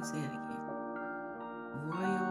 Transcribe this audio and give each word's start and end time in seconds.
me 0.00 0.06
say 0.06 0.18
it 0.18 0.32
again. 0.32 0.60
Royal 1.84 2.29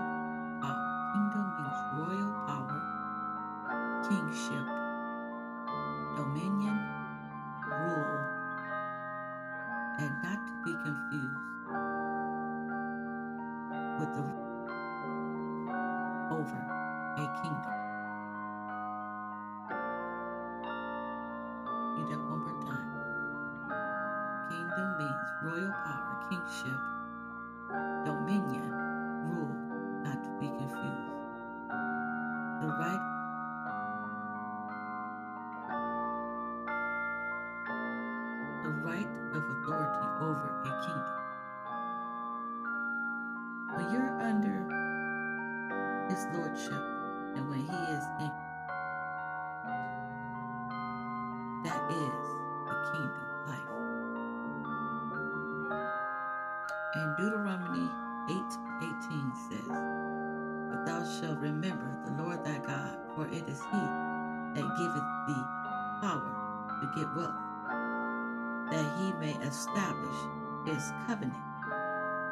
his 70.79 70.93
covenant, 71.07 71.35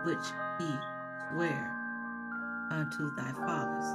which 0.05 0.23
he 0.57 0.71
sware 1.29 1.67
unto 2.71 3.13
thy 3.15 3.31
fathers, 3.33 3.85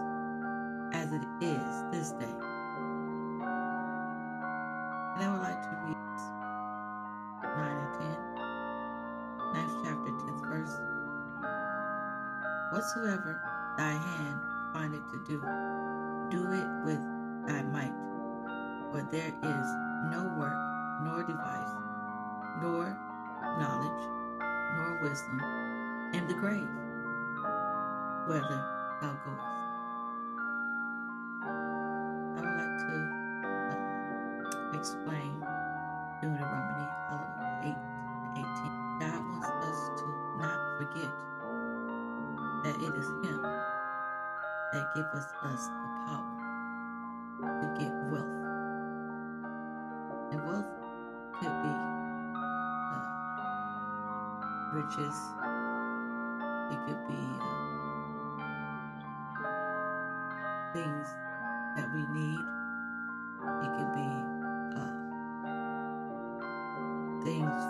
as 0.92 1.10
it 1.10 1.22
is 1.40 1.82
this 1.90 2.12
day. 2.20 2.36
And 5.14 5.24
I 5.24 5.32
would 5.32 5.40
like 5.40 5.62
to 5.62 5.68
read 5.86 5.96
9 7.42 7.78
and 7.80 7.94
10, 7.96 8.12
9th 9.54 9.76
chapter, 9.84 10.10
10th 10.20 10.44
verse. 10.46 10.74
Whatsoever 12.72 13.40
thy 13.78 13.92
hand 13.92 14.40
findeth 14.74 15.10
to 15.12 15.18
do, 15.26 15.40
do 16.30 16.44
it 16.52 16.68
with 16.84 17.00
thy 17.46 17.62
might, 17.62 17.96
for 18.90 19.00
there 19.10 19.28
is 19.28 19.66
no 20.12 20.30
work, 20.38 20.60
nor 21.04 21.22
device, 21.22 21.72
nor 22.60 22.98
knowledge, 23.58 24.21
wisdom 25.02 25.42
in 26.14 26.26
the 26.28 26.34
grave, 26.34 26.68
whether 28.28 28.64
thou 29.00 29.12
goest. 29.24 29.52
I 32.34 32.40
would 32.40 32.56
like 32.62 32.76
to 32.86 32.94
uh, 33.68 34.78
explain 34.78 35.21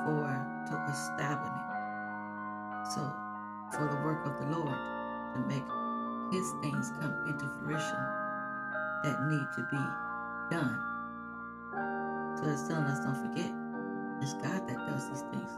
for 0.05 0.27
to 0.69 0.75
establish 0.91 1.49
it. 1.49 2.93
So, 2.95 3.13
for 3.73 3.89
the 3.89 4.01
work 4.05 4.27
of 4.27 4.39
the 4.41 4.57
Lord 4.57 4.79
to 5.35 5.41
make 5.47 5.65
His 6.33 6.51
things 6.63 6.93
come 7.01 7.15
into 7.27 7.47
fruition 7.61 8.03
that 9.05 9.17
need 9.29 9.47
to 9.57 9.63
be 9.71 9.83
done. 10.55 10.79
So 12.39 12.51
it's 12.51 12.69
telling 12.69 12.85
us 12.85 13.05
don't 13.05 13.17
forget, 13.17 13.53
it's 14.21 14.35
God 14.35 14.69
that 14.69 14.79
does 14.87 15.09
these 15.09 15.23
things. 15.31 15.51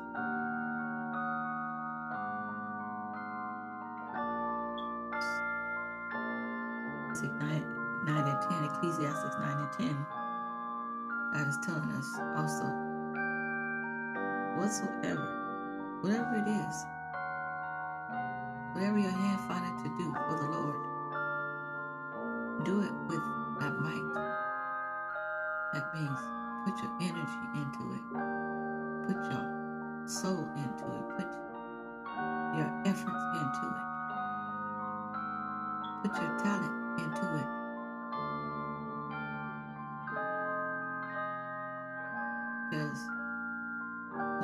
Nine, 8.05 8.29
and 8.29 8.43
ten, 8.51 8.65
Ecclesiastes 8.65 9.37
nine 9.41 9.57
and 9.57 9.73
ten. 9.73 10.07
God 11.33 11.49
is 11.49 11.57
telling 11.65 11.91
us 11.93 12.19
also, 12.37 12.84
whatsoever, 14.57 15.99
whatever 16.01 16.35
it 16.37 16.49
is, 16.49 16.87
whatever 18.73 18.99
your 18.99 19.11
hand 19.11 19.41
findeth 19.49 19.83
to 19.83 19.89
do 19.99 20.13
for 20.13 20.37
the 20.37 20.49
Lord, 20.51 20.81
do 22.65 22.81
it 22.83 22.93
with 23.09 23.25
that 23.61 23.81
might. 23.81 24.09
That 25.73 25.95
means 25.95 26.21
put 26.65 26.77
your 26.83 26.93
energy 27.01 27.45
into 27.55 27.95
it, 27.95 28.05
put 29.07 29.19
your 29.31 29.45
soul 30.07 30.49
into 30.57 30.85
it, 30.85 31.05
put 31.17 31.31
your 32.57 32.71
efforts 32.87 33.25
into 33.41 33.65
it, 33.75 33.85
put 36.03 36.13
your 36.23 36.39
talent 36.39 37.01
into 37.01 37.27
it. 37.39 37.64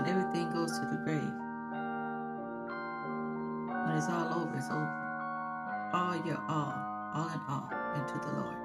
When 0.01 0.09
everything 0.09 0.51
goes 0.51 0.79
to 0.79 0.87
the 0.87 0.97
grave, 1.05 1.33
when 3.85 3.97
it's 3.99 4.09
all 4.09 4.33
over, 4.41 4.57
it's 4.57 4.71
over. 4.71 5.91
All 5.93 6.17
your 6.25 6.41
all, 6.49 6.73
all 7.15 7.29
in 7.29 7.41
all, 7.49 7.69
into 7.97 8.15
the 8.25 8.33
Lord. 8.33 8.57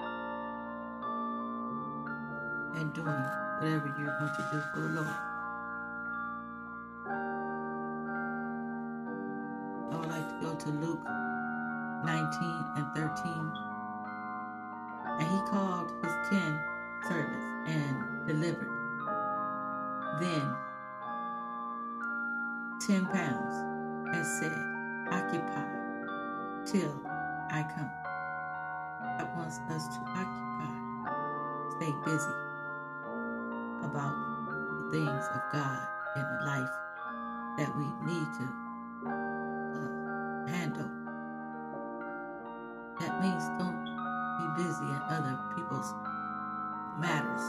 And 2.77 2.93
doing 2.93 3.23
whatever 3.59 3.93
you're 3.99 4.17
going 4.17 4.31
to 4.31 4.43
do 4.51 4.61
for 4.73 4.79
the 4.79 4.89
Lord. 4.95 5.17
I 9.91 9.93
would 9.97 10.09
like 10.09 10.27
to 10.29 10.35
go 10.41 10.55
to 10.55 10.69
Luke 10.69 11.03
19 12.05 12.65
and 12.77 12.87
13. 12.95 13.51
And 15.19 15.27
he 15.27 15.39
called 15.51 15.91
his 16.01 16.13
ten 16.29 16.59
servants 17.09 17.45
and 17.67 18.25
delivered 18.25 18.71
then 20.21 20.55
ten 22.87 23.05
pounds 23.07 23.55
and 24.13 24.25
said, 24.39 24.53
Occupy 25.11 25.65
till 26.65 27.01
I 27.49 27.63
come. 27.75 27.89
God 29.17 29.35
wants 29.35 29.59
us 29.69 29.87
to 29.87 30.01
occupy, 30.05 30.69
stay 31.77 31.93
busy 32.05 32.35
about 33.81 34.13
the 34.37 34.89
things 34.91 35.25
of 35.33 35.41
God 35.51 35.87
in 36.15 36.21
the 36.21 36.45
life 36.45 36.69
that 37.57 37.75
we 37.75 37.85
need 38.05 38.27
to 38.37 38.45
uh, 39.07 40.47
handle. 40.47 40.91
That 42.99 43.19
means 43.19 43.43
don't 43.57 43.81
be 44.37 44.63
busy 44.63 44.85
in 44.85 45.01
other 45.09 45.39
people's 45.55 45.91
matters 46.99 47.41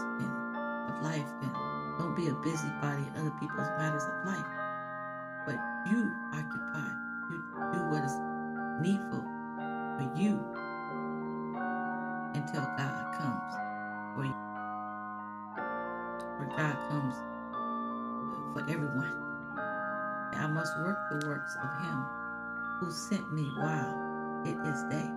of 0.89 1.03
life 1.03 1.29
and 1.43 1.53
don't 1.99 2.17
be 2.17 2.29
a 2.29 2.35
busybody 2.35 3.03
in 3.03 3.21
other 3.21 3.35
people's 3.39 3.69
matters 3.79 4.05
of 4.05 4.27
life. 4.27 4.66
But 5.47 5.59
you 5.87 6.13
occupy, 6.33 6.91
you 7.31 7.45
do 7.73 7.79
what 7.87 8.05
is 8.05 8.13
needful 8.81 9.25
for 9.97 10.13
you 10.17 10.45
until 12.35 12.63
God 12.77 13.15
comes. 13.17 13.55
For 14.17 14.25
you. 14.25 14.35
For 16.37 16.47
God 16.57 16.77
comes 16.91 17.15
for 18.53 18.63
everyone. 18.69 19.13
I 20.35 20.47
must 20.47 20.77
work 20.81 20.99
the 21.11 21.27
works 21.27 21.57
of 21.63 21.71
him 21.87 22.05
who 22.81 22.91
sent 22.91 23.33
me 23.33 23.53
while 23.57 24.43
it 24.45 24.57
is 24.67 24.83
day. 24.91 25.11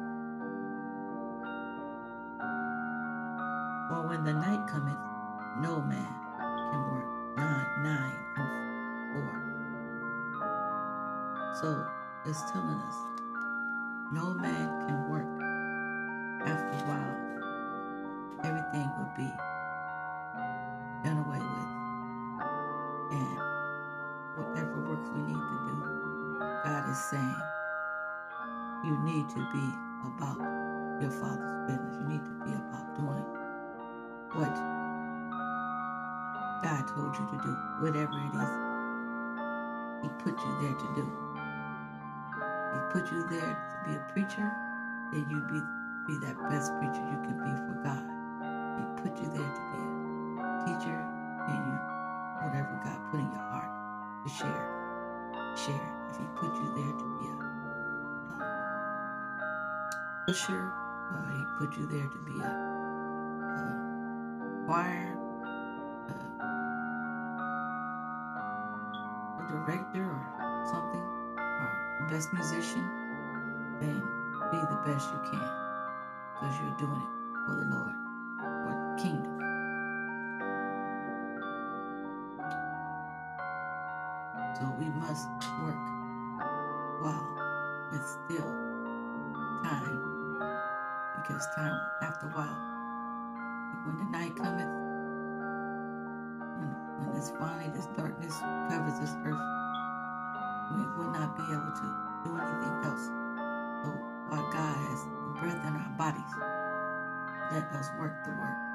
For 3.90 4.08
when 4.08 4.24
the 4.24 4.34
night 4.34 4.68
cometh, 4.70 4.98
no 5.60 5.82
man 5.82 6.14
can 6.72 6.92
work. 6.92 7.38
John 7.38 7.84
9 7.84 8.19
So 11.62 11.86
it's 12.26 12.40
telling 12.52 12.80
us 12.88 12.96
no 14.14 14.34
man 14.34 14.88
can 14.88 15.10
work. 15.10 15.28
After 16.48 16.72
a 16.72 16.88
while, 16.88 17.16
everything 18.46 18.88
will 18.96 19.12
be 19.18 19.28
done 21.04 21.20
away 21.20 21.44
with. 21.44 21.72
And 23.12 23.38
whatever 24.38 24.80
work 24.88 25.04
we 25.14 25.22
need 25.22 25.36
to 25.36 25.58
do, 25.68 25.76
God 26.64 26.90
is 26.90 26.98
saying 27.12 27.36
you 28.86 28.98
need 29.04 29.28
to 29.28 29.44
be 29.52 29.66
about 30.08 30.40
your 31.02 31.12
father's 31.12 31.68
business. 31.68 31.96
You 32.00 32.08
need 32.08 32.24
to 32.24 32.32
be 32.46 32.54
about 32.56 32.96
doing 32.96 33.26
what 34.32 34.56
God 36.64 36.88
told 36.88 37.18
you 37.20 37.28
to 37.32 37.44
do, 37.44 37.52
whatever 37.82 38.16
it 38.16 38.34
is 38.48 38.52
He 40.04 40.10
put 40.24 40.40
you 40.40 40.52
there 40.62 40.74
to 40.74 40.96
do. 40.96 41.29
Put 42.92 43.12
you 43.12 43.22
there 43.30 43.40
to 43.40 43.78
be 43.86 43.96
a 43.96 44.00
preacher, 44.14 44.52
then 45.12 45.26
you 45.30 45.40
be 45.42 45.62
be 46.08 46.18
that 46.26 46.38
best 46.50 46.74
preacher 46.80 47.06
you 47.06 47.20
can 47.22 47.38
be 47.38 47.52
for 47.70 47.78
God. 47.86 48.02
He 48.78 48.84
put 49.04 49.14
you 49.22 49.30
there 49.30 49.46
to 49.46 49.62
be 49.70 49.78
a 50.42 50.44
teacher, 50.66 50.98
and 50.98 51.60
you 51.68 51.76
whatever 52.42 52.74
God 52.84 53.00
put 53.12 53.20
in 53.20 53.30
your 53.30 53.46
heart 53.54 53.70
to 54.26 54.30
share, 54.34 54.66
share. 55.56 55.90
If 56.10 56.18
He 56.18 56.26
put 56.36 56.52
you 56.56 56.68
there 56.76 56.94
to 56.98 57.06
be 57.20 57.26
a 57.30 57.32
uh, 58.42 60.32
usher, 60.32 60.64
uh, 61.14 61.30
He 61.38 61.42
put 61.60 61.78
you 61.78 61.86
there 61.86 62.08
to 62.10 62.18
be 62.26 62.40
a, 62.42 62.52
a 63.46 64.66
choir, 64.66 65.14
uh, 66.10 66.14
a 69.38 69.48
director, 69.48 70.06
or 70.10 70.66
something, 70.72 71.06
or 71.06 71.19
best 72.10 72.34
musician, 72.34 72.90
then 73.80 74.02
be 74.52 74.58
the 74.58 74.82
best 74.86 75.08
you 75.14 75.20
can 75.32 75.50
because 76.34 76.56
you're 76.60 76.78
doing 76.80 77.02
it 77.02 77.10
for 77.46 77.56
the 77.56 77.66
Lord, 77.70 77.96
for 78.40 78.74
the 78.74 79.04
kingdom. 79.04 79.36
So 84.58 84.64
we 84.80 84.90
must 84.90 85.28
work 85.62 85.86
while 87.02 87.28
it's 87.94 88.18
still 88.26 88.52
time, 89.64 90.00
because 91.18 91.46
time, 91.56 91.80
after 92.02 92.26
a 92.26 92.30
while, 92.32 92.60
when 93.86 93.98
the 94.00 94.10
night 94.18 94.36
cometh, 94.36 94.74
when, 96.58 96.70
when 96.98 97.16
this 97.16 97.32
finally, 97.38 97.70
this 97.76 97.86
darkness 97.96 98.36
covers 98.70 99.00
this 99.00 99.16
earth, 99.26 99.59
we 100.72 100.82
will 100.98 101.12
not 101.12 101.36
be 101.36 101.44
able 101.44 101.74
to 101.74 101.88
do 102.26 102.32
anything 102.38 102.76
else. 102.86 103.06
So 103.84 103.90
while 104.30 104.52
God 104.52 104.76
has 104.76 105.08
breath 105.40 105.62
in 105.66 105.74
our 105.76 105.94
bodies, 105.98 106.34
let 107.52 107.64
us 107.74 107.90
work 108.00 108.24
the 108.26 108.32
work 108.32 108.69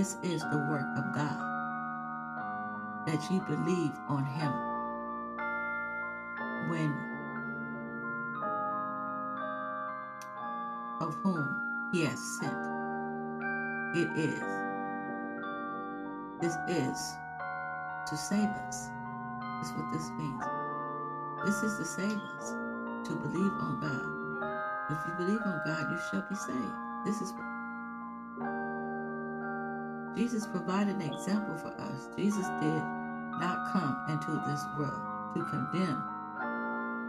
This 0.00 0.16
is 0.22 0.40
the 0.40 0.56
work 0.56 0.96
of 0.96 1.12
God, 1.14 1.38
that 3.06 3.20
ye 3.30 3.38
believe 3.40 3.92
on 4.08 4.24
him 4.24 4.50
when 6.70 6.90
of 11.02 11.14
whom 11.16 11.44
he 11.92 12.06
has 12.06 12.18
sent. 12.40 12.56
It 13.94 14.08
is. 14.16 14.40
This 16.40 16.56
is 16.66 17.16
to 18.08 18.16
save 18.16 18.48
us. 18.48 18.88
That's 19.60 19.72
what 19.76 19.92
this 19.92 20.08
means. 20.16 20.44
This 21.44 21.62
is 21.62 21.76
to 21.76 21.84
save 21.84 22.18
us, 22.38 22.52
to 23.06 23.16
believe 23.16 23.52
on 23.52 23.78
God. 23.82 24.96
If 24.96 24.98
you 25.06 25.26
believe 25.26 25.42
on 25.44 25.60
God, 25.66 25.90
you 25.92 25.98
shall 26.10 26.24
be 26.26 26.36
saved. 26.36 26.74
This 27.04 27.20
is 27.20 27.32
Jesus 30.16 30.46
provided 30.46 30.96
an 30.96 31.02
example 31.02 31.56
for 31.56 31.72
us. 31.80 32.08
Jesus 32.16 32.46
did 32.60 32.82
not 33.38 33.72
come 33.72 33.96
into 34.08 34.32
this 34.46 34.62
world 34.76 35.00
to 35.34 35.44
condemn 35.44 36.02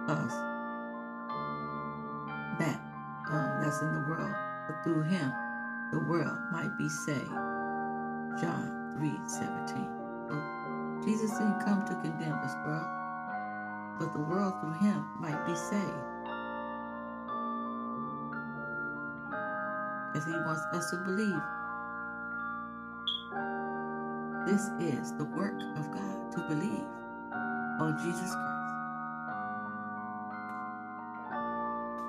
us 0.08 0.34
that 2.60 2.80
um, 3.32 3.62
that's 3.62 3.82
in 3.82 3.94
the 3.94 4.06
world, 4.10 4.36
but 4.68 4.84
through 4.84 5.04
him 5.04 5.32
the 5.92 6.00
world 6.00 6.38
might 6.52 6.78
be 6.78 6.88
saved. 6.88 7.32
John 8.40 8.94
3 8.98 9.12
17. 9.26 10.02
So 10.30 11.02
Jesus 11.04 11.32
didn't 11.32 11.60
come 11.66 11.84
to 11.86 11.94
condemn 11.96 12.40
this 12.44 12.56
world, 12.66 12.88
but 14.00 14.14
the 14.14 14.20
world 14.20 14.54
through 14.62 14.78
him 14.80 15.06
might 15.20 15.46
be 15.46 15.56
saved. 15.56 16.06
As 20.16 20.26
he 20.26 20.32
wants 20.32 20.62
us 20.74 20.92
to 20.92 20.98
believe 20.98 21.42
this 24.46 24.70
is 24.80 25.14
the 25.18 25.26
work 25.26 25.62
of 25.78 25.92
God 25.92 26.32
to 26.34 26.40
believe 26.48 26.86
on 27.80 27.98
Jesus 28.04 28.34
Christ. 28.34 28.62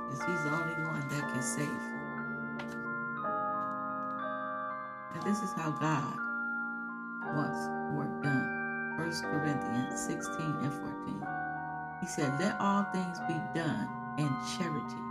Because 0.08 0.24
he's 0.26 0.44
the 0.44 0.50
only 0.50 0.74
one 0.86 1.08
that 1.08 1.32
can 1.32 1.42
save. 1.42 1.68
And 5.14 5.22
this 5.24 5.42
is 5.42 5.52
how 5.54 5.70
God 5.72 6.16
wants 7.34 7.68
work 7.96 8.22
done. 8.22 8.96
1 8.96 9.10
Corinthians 9.22 10.00
16 10.00 10.56
and 10.62 10.72
14. 10.72 11.26
He 12.00 12.06
said, 12.06 12.38
Let 12.40 12.56
all 12.60 12.84
things 12.92 13.18
be 13.28 13.40
done 13.54 13.88
in 14.18 14.28
charity. 14.58 15.02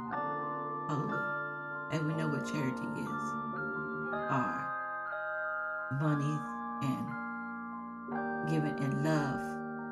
Hallelujah. 0.88 1.88
And 1.92 2.08
we 2.08 2.14
know 2.14 2.28
what 2.28 2.46
charity 2.46 2.88
is. 2.98 3.08
Our 4.30 4.68
money 6.00 6.40
giving 8.52 8.78
in 8.80 9.04
love. 9.04 9.40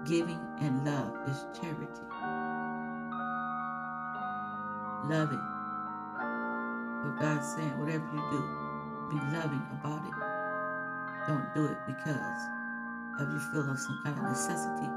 Giving 0.05 0.39
and 0.59 0.85
love 0.85 1.15
is 1.29 1.45
charity. 1.55 2.03
Loving. 5.07 5.45
What 7.03 7.19
God's 7.21 7.47
saying, 7.55 7.79
whatever 7.79 8.03
you 8.11 8.23
do, 8.31 8.41
be 9.09 9.15
loving 9.31 9.63
about 9.79 10.03
it. 10.03 10.17
Don't 11.27 11.47
do 11.55 11.65
it 11.71 11.77
because 11.87 12.41
of 13.21 13.31
you 13.31 13.39
feel 13.53 13.71
of 13.71 13.79
some 13.79 14.01
kind 14.03 14.17
of 14.17 14.23
necessity, 14.25 14.89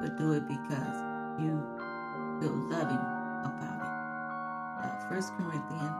but 0.00 0.16
do 0.16 0.32
it 0.32 0.48
because 0.48 0.96
you 1.38 1.60
feel 2.40 2.56
loving 2.72 3.04
about 3.44 3.80
it. 3.84 3.92
Uh, 4.80 5.12
1 5.12 5.20
Corinthians 5.36 5.96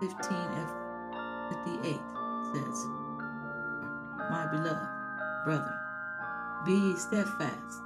15 0.00 0.36
and 0.58 0.68
58 1.70 2.00
says, 2.50 2.86
My 4.28 4.46
beloved 4.50 4.88
brethren, 5.44 5.87
be 6.68 6.94
steadfast, 6.96 7.80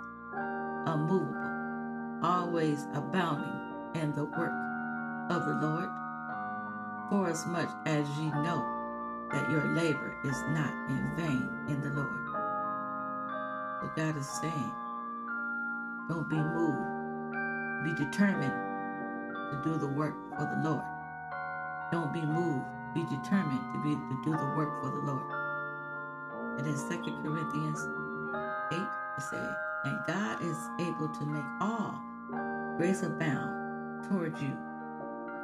unmovable, 0.86 2.20
always 2.20 2.82
abounding 2.94 3.46
in 3.94 4.12
the 4.16 4.24
work 4.24 4.50
of 5.30 5.46
the 5.46 5.54
Lord, 5.64 5.88
for 7.08 7.30
as 7.30 7.46
much 7.46 7.68
as 7.86 8.08
ye 8.18 8.26
know 8.42 8.66
that 9.30 9.48
your 9.52 9.64
labor 9.66 10.16
is 10.24 10.36
not 10.48 10.74
in 10.90 11.14
vain 11.16 11.48
in 11.68 11.80
the 11.80 11.90
Lord. 11.90 12.26
So 13.80 13.90
God 13.94 14.16
is 14.18 14.28
saying, 14.40 14.72
don't 16.08 16.28
be 16.28 16.34
moved. 16.34 17.84
Be 17.84 18.04
determined 18.04 18.52
to 19.52 19.62
do 19.62 19.78
the 19.78 19.86
work 19.86 20.16
for 20.36 20.44
the 20.44 20.68
Lord. 20.68 20.84
Don't 21.92 22.12
be 22.12 22.22
moved. 22.22 22.66
Be 22.96 23.04
determined 23.04 23.62
to 23.74 23.82
be 23.84 23.94
to 23.94 24.20
do 24.24 24.36
the 24.36 24.52
work 24.56 24.82
for 24.82 24.90
the 24.90 25.02
Lord. 25.06 25.30
And 26.58 26.66
in 26.66 26.74
2 26.74 27.22
Corinthians 27.22 27.86
8, 27.86 27.88
it 27.88 28.01
said, 29.30 29.56
And 29.84 29.98
God 30.06 30.42
is 30.42 30.58
able 30.80 31.08
to 31.08 31.26
make 31.26 31.44
all 31.60 32.00
grace 32.78 33.02
abound 33.02 34.08
toward 34.10 34.38
you, 34.40 34.56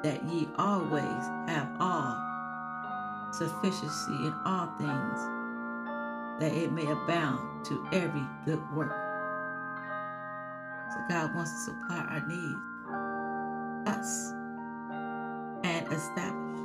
that 0.02 0.25
ye 0.25 0.49
always 0.58 1.25
have 1.49 1.68
all 1.80 2.38
sufficiency 3.32 4.12
in 4.26 4.35
all 4.47 4.68
things, 4.78 5.47
that 6.40 6.52
it 6.52 6.73
may 6.73 6.87
abound 6.87 7.64
to 7.66 7.87
every 7.92 8.26
good 8.47 8.62
work. 8.75 9.14
So 10.92 10.99
God 11.08 11.35
wants 11.35 11.52
to 11.52 11.73
supply 11.73 11.99
our 12.11 12.26
needs. 12.28 12.61
us 13.87 14.32
and 15.64 15.87
establish 15.92 16.61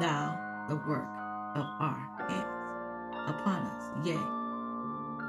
thou 0.00 0.38
the 0.68 0.76
work 0.76 1.08
of 1.56 1.66
our 1.80 2.10
hands 2.28 3.30
upon 3.30 3.62
us. 3.62 4.06
Yea, 4.06 4.18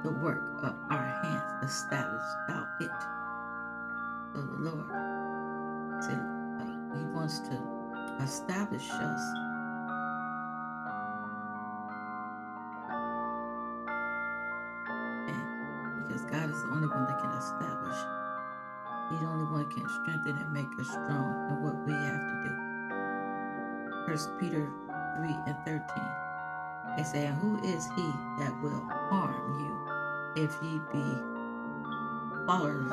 the 0.04 0.12
work 0.12 0.42
of 0.64 0.76
our 0.90 1.06
hands 1.24 1.72
establish 1.72 2.24
thou 2.48 2.66
it. 2.80 2.92
So 4.34 4.42
the 4.42 4.72
Lord 4.72 4.88
said, 6.04 6.20
uh, 6.60 6.98
He 6.98 7.04
wants 7.12 7.40
to 7.40 7.60
establish 8.24 8.90
us 8.90 9.22
and 15.28 16.08
because 16.08 16.22
God 16.32 16.50
is 16.50 16.62
the 16.64 16.70
only 16.70 16.88
one 16.88 17.06
that 17.06 17.20
can 17.20 17.32
establish. 17.32 17.98
He's 19.10 19.20
the 19.20 19.26
only 19.26 19.52
one 19.52 19.70
can 19.70 19.88
strengthen 20.02 20.38
and 20.38 20.54
make 20.54 20.70
us 20.80 20.88
strong 20.88 21.50
in 21.50 21.64
what 21.64 21.76
we 21.86 21.94
have 21.94 22.24
to 22.24 22.36
do. 22.46 24.06
First 24.08 24.30
Peter 24.40 24.72
3 25.18 25.36
and 25.48 25.58
13. 25.66 25.84
They 26.98 27.04
say, 27.04 27.32
who 27.42 27.58
is 27.64 27.86
he 27.96 28.12
that 28.40 28.54
will 28.62 28.84
harm 29.10 29.60
you 29.60 30.44
if 30.44 30.52
ye 30.62 30.80
be 30.92 31.06
followers 32.46 32.92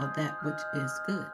of 0.00 0.14
that 0.14 0.42
which 0.42 0.60
is 0.74 1.00
good? 1.06 1.26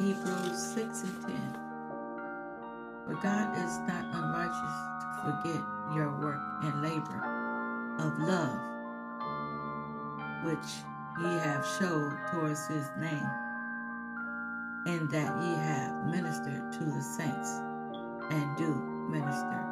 Hebrews 0.00 0.74
6 0.74 1.02
and 1.02 1.22
10. 1.26 1.56
For 3.06 3.14
God 3.22 3.56
is 3.56 3.78
not 3.80 4.04
unrighteous 4.12 4.76
to 5.00 5.06
forget 5.24 5.62
your 5.94 6.10
work 6.20 6.40
and 6.62 6.82
labor 6.82 7.96
of 7.98 8.18
love, 8.18 8.60
which 10.44 10.82
ye 11.20 11.38
have 11.38 11.66
showed 11.78 12.18
towards 12.32 12.66
his 12.66 12.90
name, 12.98 13.30
and 14.86 15.10
that 15.10 15.42
ye 15.42 15.54
have 15.54 16.04
ministered 16.06 16.72
to 16.72 16.84
the 16.84 17.02
saints, 17.02 17.50
and 18.30 18.56
do 18.56 18.91
minister. 19.10 19.62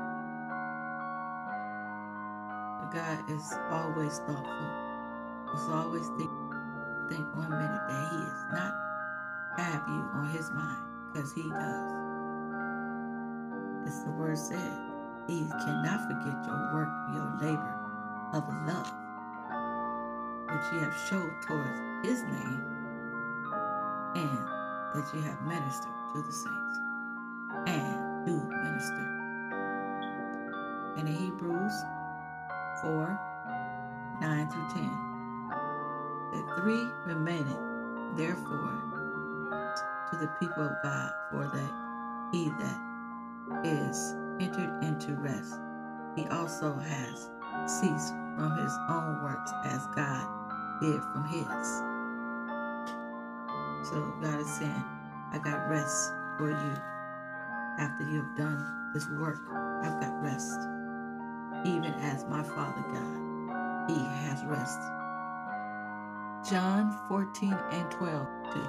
God 2.93 3.31
is 3.31 3.55
always 3.71 4.19
thoughtful. 4.27 4.71
He's 5.53 5.69
always 5.71 6.09
think, 6.19 6.31
think 7.09 7.25
one 7.37 7.51
minute 7.51 7.83
that 7.89 8.09
he 8.11 8.17
is 8.19 8.45
not 8.53 8.75
have 9.59 9.83
you 9.87 10.03
on 10.15 10.29
his 10.31 10.51
mind, 10.51 10.83
because 11.13 11.33
he 11.33 11.43
does. 11.43 11.91
As 13.87 14.05
the 14.05 14.11
word 14.11 14.37
said, 14.37 14.73
he 15.29 15.47
cannot 15.65 16.01
forget 16.09 16.45
your 16.45 16.75
work, 16.75 16.89
your 17.15 17.31
labor 17.41 17.75
of 18.33 18.49
love, 18.67 18.93
which 20.51 20.67
you 20.73 20.79
have 20.81 20.97
showed 21.09 21.33
towards 21.47 21.81
his 22.03 22.23
name, 22.25 22.65
and 24.17 24.39
that 24.95 25.07
you 25.15 25.21
have 25.23 25.41
ministered 25.43 25.95
to 26.15 26.23
the 26.23 26.33
saints, 26.33 26.79
and 27.67 27.90
In 31.01 31.07
Hebrews 31.07 31.73
4 32.83 33.19
9 34.21 34.51
through 34.51 34.69
10, 34.69 35.49
the 36.31 36.43
three 36.59 36.91
remaineth, 37.07 37.57
therefore, 38.19 38.77
to 40.11 40.17
the 40.19 40.27
people 40.39 40.63
of 40.63 40.73
God, 40.83 41.11
for 41.31 41.45
that 41.47 41.73
he 42.33 42.51
that 42.51 43.65
is 43.65 44.15
entered 44.41 44.85
into 44.85 45.15
rest, 45.23 45.59
he 46.17 46.27
also 46.27 46.75
has 46.77 47.31
ceased 47.65 48.13
from 48.37 48.59
his 48.59 48.73
own 48.91 49.23
works 49.25 49.53
as 49.65 49.87
God 49.97 50.29
did 50.83 51.01
from 51.15 51.25
his. 51.25 51.67
So 53.89 54.13
God 54.21 54.39
is 54.39 54.53
saying, 54.53 54.85
I 55.33 55.39
got 55.39 55.67
rest 55.71 56.13
for 56.37 56.51
you. 56.51 56.77
After 57.79 58.05
you 58.05 58.21
have 58.21 58.37
done 58.37 58.93
this 58.93 59.09
work, 59.19 59.41
I've 59.83 59.99
got 59.99 60.23
rest. 60.23 60.70
Even 61.65 61.93
as 61.95 62.25
my 62.27 62.43
Father 62.43 62.85
God, 62.93 63.91
He 63.91 63.99
has 63.99 64.45
rest. 64.47 64.81
John 66.49 66.97
14 67.09 67.53
and 67.53 67.91
12 67.91 68.27
too. 68.53 68.67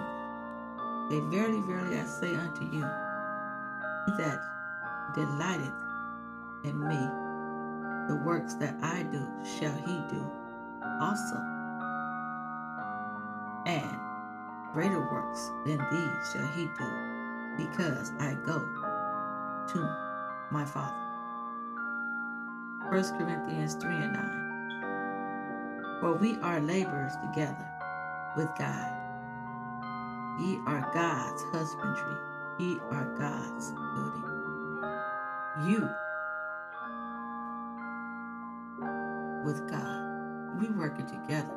Say, 1.09 1.19
Verily, 1.29 1.61
verily, 1.61 1.97
I 1.97 2.05
say 2.05 2.35
unto 2.35 2.63
you, 2.65 2.85
he 4.05 4.11
that 4.17 4.39
delighteth 5.15 5.73
in 6.63 6.79
me, 6.79 6.99
the 8.07 8.21
works 8.25 8.55
that 8.55 8.75
I 8.81 9.03
do 9.03 9.25
shall 9.59 9.73
he 9.73 9.99
do 10.09 10.25
also. 10.99 11.35
And 13.65 13.97
greater 14.73 15.01
works 15.11 15.49
than 15.65 15.77
these 15.91 16.31
shall 16.31 16.47
he 16.55 16.65
do, 16.77 16.89
because 17.57 18.11
I 18.19 18.37
go 18.45 18.59
to 19.73 19.97
my 20.51 20.65
Father. 20.65 21.00
1 22.91 23.17
Corinthians 23.17 23.75
3 23.75 23.89
and 23.89 24.11
9. 24.11 25.97
For 26.01 26.13
we 26.15 26.37
are 26.41 26.59
laborers 26.59 27.13
together 27.21 27.65
with 28.35 28.49
God. 28.59 28.91
Ye 30.41 30.59
are 30.67 30.91
God's 30.93 31.41
husbandry, 31.53 32.17
ye 32.59 32.79
are 32.91 33.05
God's 33.17 33.71
building. 33.71 34.25
You 35.63 35.89
with 39.45 39.65
God. 39.71 40.59
We 40.59 40.67
working 40.71 41.05
together. 41.05 41.55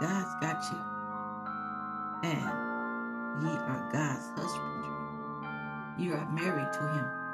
God's 0.00 0.34
got 0.40 0.64
you. 0.72 0.78
And 2.30 3.42
ye 3.44 3.50
are 3.50 3.90
God's 3.92 4.30
husbandry. 4.30 4.96
You 5.98 6.14
are 6.14 6.26
married 6.30 6.72
to 6.72 6.80
him. 6.80 7.25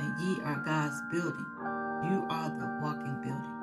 And 0.00 0.18
ye 0.18 0.40
are 0.42 0.56
God's 0.64 1.02
building. 1.12 1.46
You 2.10 2.26
are 2.30 2.48
the 2.48 2.78
walking 2.80 3.20
building. 3.20 3.56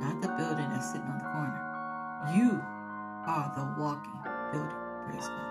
Not 0.00 0.22
the 0.22 0.28
building 0.28 0.70
that's 0.70 0.86
sitting 0.90 1.06
on 1.06 1.18
the 1.18 1.24
corner. 1.24 1.60
You 2.34 2.64
are 3.26 3.52
the 3.54 3.64
walking 3.78 4.18
building. 4.52 4.76
Praise 5.04 5.28
God. 5.28 5.50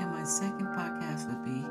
And 0.00 0.10
my 0.10 0.24
second 0.24 0.66
podcast 0.74 1.28
would 1.28 1.44
be 1.44 1.64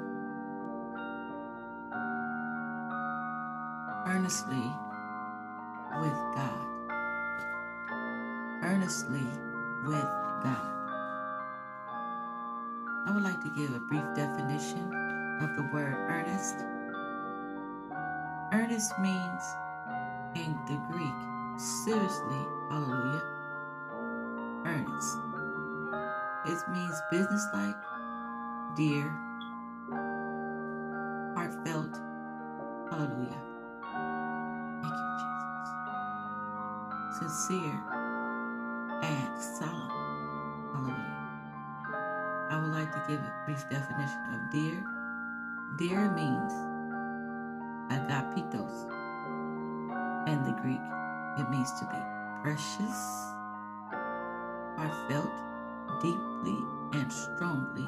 Earnestly 4.08 4.72
with 6.00 6.20
God. 6.36 6.68
Earnestly 8.64 9.28
with 9.86 10.21
God. 10.44 10.72
I 13.08 13.12
would 13.14 13.24
like 13.24 13.42
to 13.42 13.50
give 13.58 13.74
a 13.76 13.80
brief 13.80 14.04
definition 14.16 14.94
of 15.42 15.56
the 15.56 15.64
word 15.74 15.96
earnest. 16.10 16.56
Earnest 18.54 19.00
means, 19.00 19.44
in 20.36 20.56
the 20.68 20.78
Greek, 20.92 21.60
seriously, 21.60 22.46
hallelujah, 22.70 23.24
earnest. 24.66 25.18
It 26.46 26.60
means 26.72 27.02
businesslike, 27.12 27.76
dear, 28.76 29.12
heartfelt, 31.36 32.00
hallelujah. 32.90 33.42
Thank 34.82 34.96
you, 34.96 35.12
Jesus. 37.20 37.30
Sincere 37.50 37.80
and 39.04 39.42
solemn. 39.42 40.01
I 42.52 42.58
would 42.58 42.74
like 42.74 42.92
to 42.92 43.02
give 43.08 43.22
a 43.22 43.34
brief 43.46 43.64
definition 43.70 44.20
of 44.34 44.52
dear. 44.52 44.84
Dear 45.78 46.12
means 46.12 46.52
agapitos. 47.90 48.92
In 50.28 50.44
the 50.44 50.52
Greek, 50.62 50.82
it 51.40 51.50
means 51.50 51.72
to 51.80 51.86
be 51.86 51.98
precious, 52.44 53.00
heartfelt, 54.76 55.32
deeply 56.02 56.60
and 56.92 57.10
strongly 57.10 57.88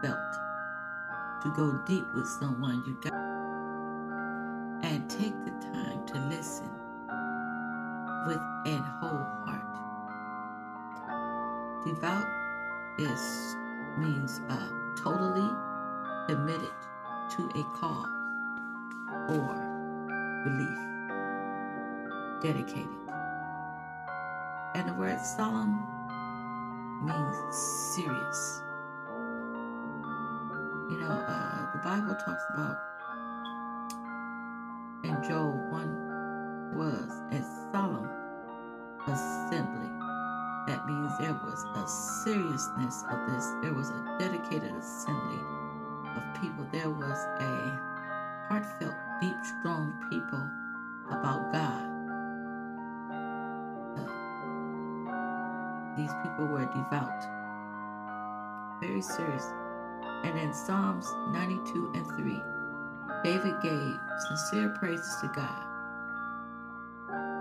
felt. 0.00 0.32
To 1.42 1.52
go 1.54 1.78
deep 1.86 2.06
with 2.14 2.26
someone, 2.26 2.82
you 2.86 2.96
got 3.02 3.12
and 4.82 5.10
take 5.10 5.34
the 5.44 5.50
time 5.74 6.06
to 6.06 6.14
listen 6.30 6.70
with 8.26 8.40
an 8.64 8.82
whole 8.98 9.26
heart. 9.44 9.60
Devout 11.84 12.26
is 12.98 13.57
means 13.98 14.40
uh, 14.48 14.68
totally 14.96 15.48
committed 16.28 16.72
to 17.36 17.42
a 17.54 17.62
cause 17.76 18.08
or 19.28 19.68
belief, 20.44 20.78
dedicated. 22.42 22.88
And 24.74 24.88
the 24.88 24.94
word 24.94 25.20
solemn 25.20 25.82
means 27.02 27.56
serious. 27.94 28.62
You 30.90 30.98
know, 31.00 31.10
uh, 31.10 31.72
the 31.72 31.78
Bible 31.84 32.14
talks 32.14 32.42
about 32.54 32.76
in 35.04 35.16
Joel 35.28 35.52
1 35.70 36.74
was 36.74 37.10
a 37.32 37.42
solemn 37.72 38.08
assembly. 39.06 40.07
That 40.68 40.86
means 40.86 41.16
there 41.18 41.32
was 41.32 41.64
a 41.64 41.88
seriousness 42.22 43.02
of 43.10 43.26
this. 43.26 43.54
There 43.62 43.72
was 43.72 43.88
a 43.88 44.16
dedicated 44.18 44.70
assembly 44.76 45.40
of 46.14 46.22
people. 46.42 46.66
There 46.70 46.90
was 46.90 47.18
a 47.40 47.80
heartfelt, 48.50 48.94
deep, 49.18 49.34
strong 49.60 49.94
people 50.10 50.46
about 51.08 51.50
God. 51.54 51.88
Uh, 53.96 54.12
these 55.96 56.12
people 56.22 56.44
were 56.48 56.66
devout, 56.66 57.24
very 58.82 59.00
serious. 59.00 59.46
And 60.22 60.38
in 60.38 60.52
Psalms 60.52 61.10
92 61.32 61.92
and 61.94 62.06
3, 62.08 62.42
David 63.24 63.54
gave 63.62 63.98
sincere 64.28 64.76
praises 64.78 65.16
to 65.22 65.28
God. 65.34 65.64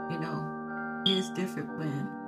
You 0.09 0.17
know, 0.17 1.03
it 1.05 1.11
is 1.17 1.29
different 1.31 1.77
when 1.77 2.26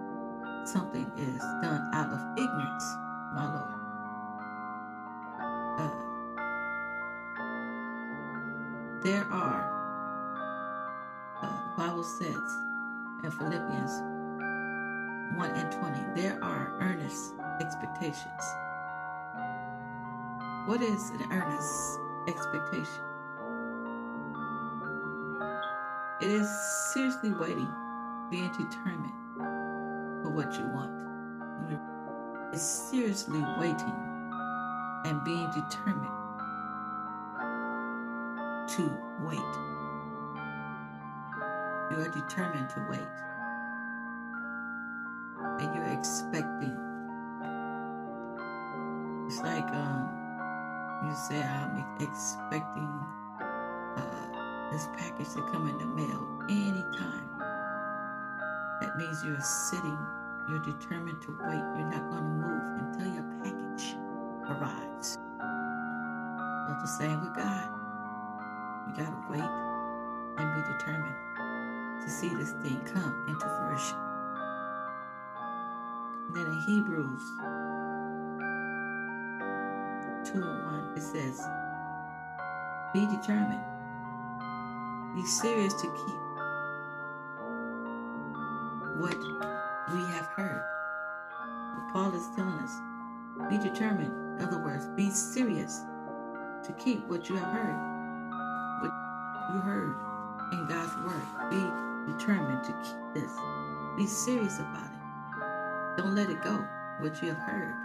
something 0.72 1.12
is 1.18 1.42
done 1.62 1.90
out 1.94 2.12
of 2.14 2.20
ignorance, 2.38 2.86
my 3.34 3.46
Lord. 3.56 3.74
Uh, 5.80 5.90
there 9.04 9.26
are, 9.32 9.62
uh, 11.42 11.48
the 11.48 11.84
Bible 11.84 12.04
says 12.04 12.36
in 13.24 13.32
Philippians 13.32 13.92
1 15.38 15.50
and 15.56 15.72
20, 15.72 16.22
there 16.22 16.38
are 16.44 16.78
earnest 16.82 17.34
expectations. 17.60 18.44
What 20.68 20.84
is 20.84 21.10
an 21.10 21.32
earnest 21.32 22.00
expectation? 22.28 23.04
It 26.22 26.30
is 26.30 26.48
seriously 26.94 27.32
waiting, 27.32 27.74
being 28.30 28.52
determined 28.52 29.14
for 30.22 30.30
what 30.30 30.54
you 30.54 30.66
want. 30.68 30.92
It's 32.54 32.64
seriously 32.64 33.42
waiting 33.60 33.94
and 35.06 35.24
being 35.24 35.50
determined 35.52 36.20
to 38.70 38.84
wait. 39.22 39.54
You 41.92 41.98
are 42.04 42.12
determined 42.14 42.70
to 42.70 42.88
wait. 42.90 43.16
And 45.62 45.76
you're 45.76 45.94
expecting. 45.98 46.78
It's 49.28 49.40
like 49.42 49.70
um, 49.74 50.10
you 51.06 51.16
say, 51.16 51.42
I'm 51.42 51.86
expecting 52.00 52.90
this 54.72 54.88
package 54.98 55.34
to 55.34 55.42
come 55.52 55.68
in 55.68 55.78
the 55.78 55.86
mail 55.86 56.28
anytime. 56.48 57.39
That 58.82 58.98
means 58.98 59.24
you're 59.24 59.40
sitting, 59.42 59.98
you're 60.50 60.60
determined 60.60 61.22
to 61.24 61.38
wait. 61.42 61.64
You're 61.78 61.90
not 61.90 62.10
going 62.10 62.24
to 62.24 62.30
move 62.30 62.64
until 62.80 63.14
your 63.14 63.24
package 63.44 63.96
arrives. 64.50 65.18
But 65.38 66.80
the 66.82 66.88
same 66.88 67.22
with 67.22 67.36
God. 67.36 67.70
You 68.88 68.96
got 68.96 69.12
to 69.12 69.24
wait 69.30 69.50
and 70.38 70.56
be 70.56 70.62
determined 70.74 71.16
to 72.04 72.10
see 72.10 72.30
this 72.36 72.52
thing 72.64 72.80
come 72.94 73.26
into 73.28 73.46
fruition. 73.46 73.98
Then 76.34 76.46
in 76.46 76.62
Hebrews 76.62 77.22
2 80.32 80.42
and 80.42 80.64
1, 80.66 80.94
it 80.96 81.02
says, 81.02 81.42
Be 82.94 83.06
determined 83.08 83.64
be 85.16 85.26
serious 85.26 85.74
to 85.74 85.88
keep 85.88 86.29
keep 96.90 97.06
what 97.08 97.30
you 97.30 97.36
have 97.36 97.54
heard. 97.54 97.78
What 98.82 98.92
you 99.54 99.62
heard 99.62 99.96
in 100.54 100.66
God's 100.68 100.96
word. 101.06 101.22
Be 101.52 102.12
determined 102.12 102.64
to 102.64 102.72
keep 102.84 103.14
this. 103.14 103.32
Be 103.96 104.08
serious 104.08 104.58
about 104.58 104.88
it. 104.88 105.98
Don't 105.98 106.16
let 106.16 106.32
it 106.32 106.42
go, 106.42 106.66
what 107.00 107.22
you 107.22 107.30
have 107.30 107.38
heard. 107.38 107.76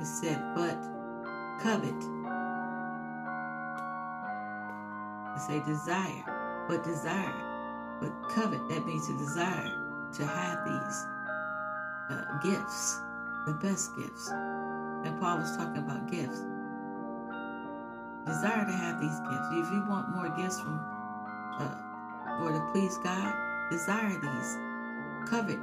It 0.00 0.06
said, 0.06 0.42
but 0.54 0.78
covet 1.60 1.94
It's 5.36 5.50
a 5.50 5.60
desire, 5.66 6.64
but 6.66 6.82
desire, 6.84 7.98
but 8.00 8.10
covet, 8.30 8.66
that 8.70 8.86
means 8.86 9.06
to 9.08 9.18
desire 9.18 9.70
to 10.14 10.26
have 10.26 10.64
these 10.64 11.06
uh, 12.08 12.38
gifts, 12.42 13.00
the 13.46 13.52
best 13.52 13.94
gifts. 13.98 14.32
And 15.06 15.20
Paul 15.20 15.38
was 15.38 15.56
talking 15.56 15.78
about 15.78 16.10
gifts. 16.10 16.42
Desire 18.26 18.66
to 18.66 18.72
have 18.72 19.00
these 19.00 19.18
gifts. 19.20 19.48
If 19.52 19.70
you 19.70 19.84
want 19.88 20.10
more 20.10 20.28
gifts 20.36 20.58
from 20.60 20.80
uh, 21.60 22.42
or 22.42 22.50
to 22.50 22.60
please 22.72 22.98
God, 22.98 23.32
desire 23.70 24.18
these. 24.18 24.58
Covet. 25.30 25.62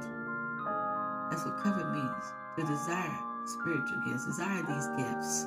That's 1.30 1.44
what 1.44 1.58
covet 1.62 1.90
means. 1.92 2.32
To 2.56 2.64
desire 2.64 3.18
spiritual 3.44 4.00
gifts. 4.06 4.24
Desire 4.24 4.62
these 4.62 4.88
gifts 4.96 5.46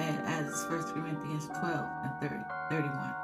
and 0.00 0.18
as 0.24 0.66
1 0.70 0.82
Corinthians 0.94 1.48
12 1.58 1.88
and 2.04 2.12
30, 2.20 2.44
31. 2.70 3.14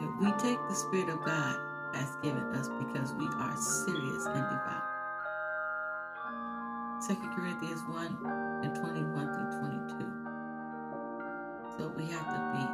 If 0.00 0.10
we 0.20 0.32
take 0.42 0.58
the 0.68 0.74
Spirit 0.74 1.10
of 1.10 1.22
God 1.24 1.56
has 1.94 2.16
given 2.22 2.42
us 2.54 2.68
because 2.80 3.12
we 3.12 3.26
are 3.26 3.56
serious 3.56 4.26
and 4.26 4.42
devout. 4.50 4.93
2 7.06 7.14
Corinthians 7.36 7.82
1 7.86 8.18
and 8.64 8.74
21 8.76 9.12
through 9.12 9.50
22. 9.60 10.24
So 11.76 11.88
we 11.98 12.06
have 12.06 12.24
to 12.24 12.40
be 12.56 12.64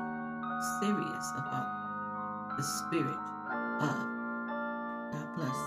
serious 0.78 1.32
about 1.34 2.54
the 2.56 2.62
Spirit 2.62 3.18
of 3.80 3.96
God 5.10 5.26
bless. 5.34 5.58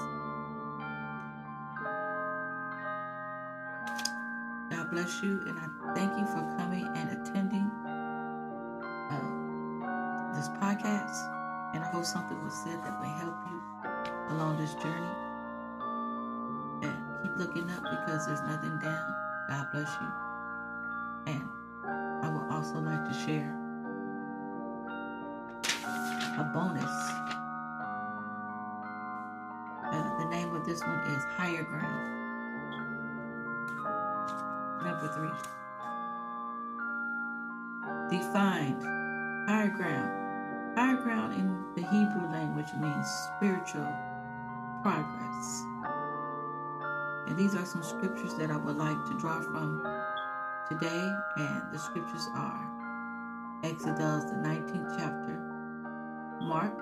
God 4.71 4.91
bless 4.91 5.21
you, 5.21 5.41
and 5.45 5.59
I 5.59 5.67
thank 5.93 6.17
you 6.17 6.25
for 6.27 6.55
coming 6.57 6.87
and 6.95 7.09
attending 7.19 7.69
uh, 9.11 10.37
this 10.37 10.47
podcast. 10.61 11.19
And 11.75 11.83
I 11.83 11.89
hope 11.91 12.05
something 12.05 12.41
was 12.41 12.53
said 12.63 12.81
that 12.85 13.01
may 13.01 13.11
help 13.19 13.35
you 13.51 13.61
along 14.37 14.57
this 14.57 14.73
journey. 14.75 15.32
Keep 17.23 17.37
looking 17.37 17.69
up 17.71 17.83
because 17.83 18.27
there's 18.27 18.41
nothing 18.41 18.77
down. 18.79 19.15
God 19.49 19.67
bless 19.71 19.89
you. 20.01 20.07
And 21.27 21.49
I 22.23 22.29
would 22.29 22.51
also 22.51 22.79
like 22.79 23.05
to 23.05 23.13
share 23.25 23.59
a 26.37 26.43
bonus. 26.53 26.83
Uh, 29.85 30.17
the 30.19 30.25
name 30.29 30.53
of 30.55 30.65
this 30.65 30.81
one 30.81 30.99
is 30.99 31.23
Higher 31.35 31.63
Ground. 31.63 32.13
Number 34.83 35.07
three. 35.13 35.29
Defined. 38.09 38.83
Higher 39.47 39.69
ground. 39.69 40.77
Higher 40.77 41.01
ground 41.01 41.33
in 41.33 41.63
the 41.75 41.81
Hebrew 41.89 42.29
language 42.31 42.67
means 42.79 43.07
spiritual 43.37 43.87
progress. 44.81 45.72
And 47.27 47.37
these 47.37 47.55
are 47.55 47.65
some 47.65 47.83
scriptures 47.83 48.33
that 48.35 48.51
I 48.51 48.57
would 48.57 48.77
like 48.77 48.97
to 49.05 49.17
draw 49.19 49.39
from 49.41 49.81
today. 50.69 51.11
And 51.37 51.71
the 51.71 51.79
scriptures 51.79 52.27
are 52.35 52.59
Exodus, 53.63 54.25
the 54.25 54.39
19th 54.43 54.97
chapter, 54.97 55.39
Mark 56.41 56.77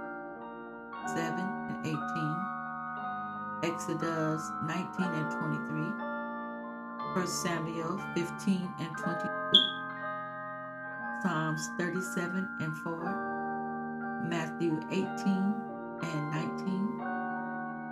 7 1.07 1.39
and 1.69 1.85
18, 1.85 3.71
Exodus 3.71 4.51
19 4.65 5.05
and 5.05 5.31
23. 5.31 6.11
1 7.13 7.27
Samuel 7.27 7.99
15 8.15 8.73
and 8.79 8.97
22, 8.97 9.27
Psalms 11.21 11.69
37 11.77 12.47
and 12.61 12.73
4, 12.77 14.21
Matthew 14.29 14.79
18 14.89 15.11
and 16.03 16.31
19, 16.31 17.01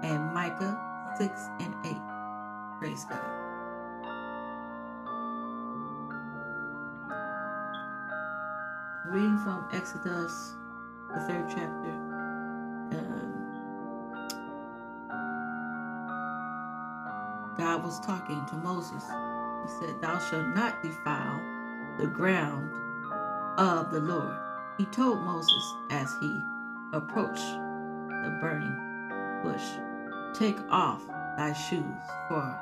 and 0.03 0.33
Micah 0.33 0.79
6 1.17 1.49
and 1.59 1.75
8. 1.85 2.08
Praise 2.79 3.05
God. 3.09 3.19
Reading 9.09 9.37
from 9.39 9.65
Exodus, 9.73 10.55
the 11.13 11.19
third 11.21 11.45
chapter, 11.49 11.91
um, 12.91 13.33
God 17.57 17.83
was 17.83 17.99
talking 18.05 18.45
to 18.45 18.55
Moses 18.55 19.03
He 19.03 19.69
said, 19.79 20.01
Thou 20.01 20.17
shalt 20.19 20.55
not 20.55 20.81
defile 20.81 21.41
the 21.97 22.07
ground 22.07 22.71
of 23.59 23.91
the 23.91 23.99
Lord. 23.99 24.37
He 24.77 24.85
told 24.85 25.19
Moses 25.19 25.73
as 25.89 26.15
he 26.21 26.39
approached 26.93 27.41
the 27.41 28.37
burning 28.41 29.41
bush, 29.43 29.67
Take 30.33 30.59
off 30.69 31.05
thy 31.37 31.51
shoes, 31.53 31.83
for 32.29 32.57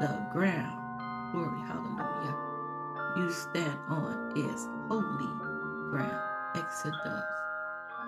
the 0.00 0.26
ground, 0.32 1.32
glory, 1.32 1.60
hallelujah, 1.66 2.36
you 3.16 3.32
stand 3.32 3.78
on 3.88 4.32
is 4.36 4.68
holy 4.88 5.26
ground. 5.90 6.22
Exodus, 6.54 7.24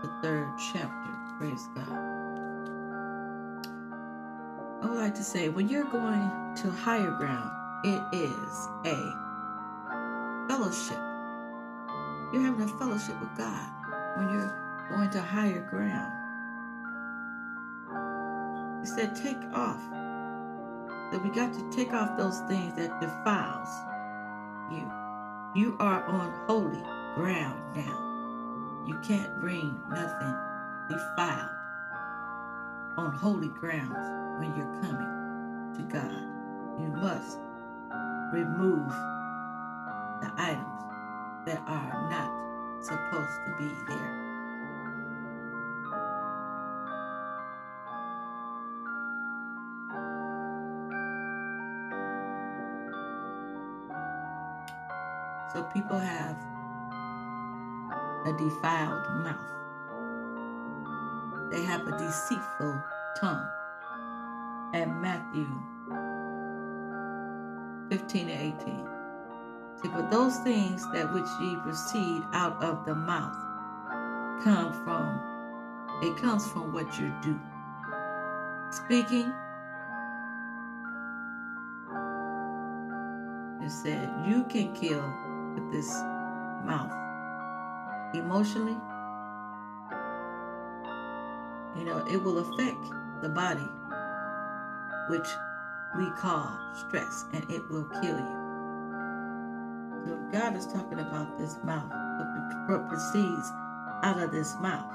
the 0.02 0.08
third 0.22 0.48
chapter, 0.72 1.12
praise 1.38 1.68
God. 1.74 1.88
I 4.82 4.86
would 4.86 4.98
like 4.98 5.14
to 5.16 5.24
say, 5.24 5.48
when 5.48 5.68
you're 5.68 5.84
going 5.84 6.54
to 6.56 6.70
higher 6.70 7.10
ground, 7.10 7.50
it 7.84 8.02
is 8.16 8.68
a 8.86 8.94
fellowship. 10.48 10.98
You're 12.32 12.42
having 12.42 12.62
a 12.62 12.78
fellowship 12.78 13.20
with 13.20 13.36
God 13.36 13.68
when 14.16 14.30
you're 14.30 14.86
going 14.90 15.10
to 15.10 15.20
higher 15.20 15.66
ground. 15.68 16.12
He 18.80 18.86
said, 18.86 19.16
take 19.16 19.42
off. 19.52 19.99
That 21.10 21.22
we 21.24 21.30
got 21.30 21.52
to 21.54 21.70
take 21.70 21.92
off 21.92 22.16
those 22.16 22.38
things 22.48 22.74
that 22.76 23.00
defiles 23.00 23.68
you. 24.70 24.90
You 25.54 25.76
are 25.80 26.04
on 26.04 26.32
holy 26.46 26.82
ground 27.16 27.60
now. 27.74 28.84
You 28.86 28.96
can't 29.02 29.40
bring 29.40 29.80
nothing 29.88 30.34
defiled 30.88 31.50
on 32.96 33.12
holy 33.12 33.48
grounds 33.48 34.38
when 34.38 34.54
you're 34.56 34.80
coming 34.82 35.74
to 35.76 35.82
God. 35.92 36.22
You 36.80 36.88
must 36.88 37.38
remove 38.32 38.88
the 40.20 40.32
items 40.36 40.80
that 41.46 41.62
are 41.66 42.08
not 42.10 42.84
supposed 42.84 43.38
to 43.46 43.54
be 43.58 43.70
there. 43.88 44.19
People 55.72 55.98
have 55.98 56.36
a 58.26 58.32
defiled 58.36 59.24
mouth. 59.24 59.50
They 61.50 61.62
have 61.62 61.86
a 61.86 61.98
deceitful 61.98 62.82
tongue. 63.20 63.48
And 64.72 65.00
Matthew 65.00 65.48
15 67.90 68.28
and 68.28 68.54
18. 68.60 68.88
See, 69.82 69.88
but 69.88 70.10
those 70.10 70.36
things 70.38 70.84
that 70.92 71.12
which 71.12 71.26
ye 71.40 71.56
proceed 71.62 72.22
out 72.32 72.62
of 72.62 72.84
the 72.86 72.94
mouth 72.94 73.36
come 74.44 74.72
from, 74.84 75.20
it 76.02 76.16
comes 76.20 76.46
from 76.52 76.72
what 76.72 76.98
you 76.98 77.12
do. 77.22 77.38
Speaking, 78.70 79.32
it 83.62 83.70
said, 83.70 84.08
you 84.26 84.44
can 84.44 84.72
kill 84.74 85.02
this 85.70 85.88
mouth. 86.64 86.92
Emotionally, 88.14 88.76
you 91.76 91.84
know, 91.84 92.04
it 92.10 92.22
will 92.22 92.38
affect 92.38 92.84
the 93.22 93.28
body, 93.28 93.68
which 95.08 95.28
we 95.96 96.10
call 96.18 96.50
stress, 96.74 97.24
and 97.32 97.48
it 97.50 97.62
will 97.70 97.84
kill 98.02 98.18
you. 98.18 98.40
So 100.06 100.16
God 100.32 100.56
is 100.56 100.66
talking 100.66 100.98
about 100.98 101.38
this 101.38 101.56
mouth, 101.62 101.90
what 102.68 102.88
proceeds 102.88 103.50
out 104.02 104.18
of 104.18 104.32
this 104.32 104.54
mouth. 104.60 104.90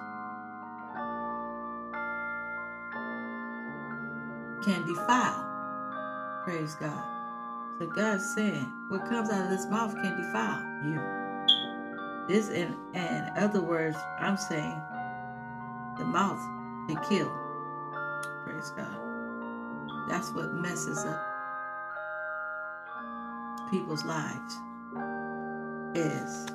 Can 4.63 4.85
defile. 4.87 6.41
Praise 6.43 6.75
God. 6.75 7.14
So 7.77 7.87
God's 7.87 8.33
saying, 8.33 8.71
what 8.87 9.05
comes 9.09 9.29
out 9.29 9.43
of 9.43 9.49
this 9.49 9.67
mouth 9.67 9.93
can 9.95 10.15
defile 10.21 10.61
you. 10.85 10.99
This, 12.27 12.49
in, 12.49 12.75
in 12.93 13.31
other 13.35 13.61
words, 13.61 13.97
I'm 14.19 14.37
saying 14.37 14.81
the 15.97 16.05
mouth 16.05 16.39
can 16.87 16.97
kill. 17.09 17.29
Praise 18.45 18.71
God. 18.77 18.97
That's 20.07 20.31
what 20.31 20.53
messes 20.53 20.99
up 20.99 21.19
people's 23.69 24.05
lives 24.05 24.53
is 25.95 26.45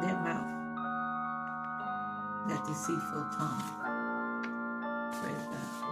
their 0.00 0.16
mouth, 0.22 0.48
that 2.48 2.64
deceitful 2.66 3.26
tongue. 3.36 3.62
Praise 5.20 5.46
God. 5.50 5.83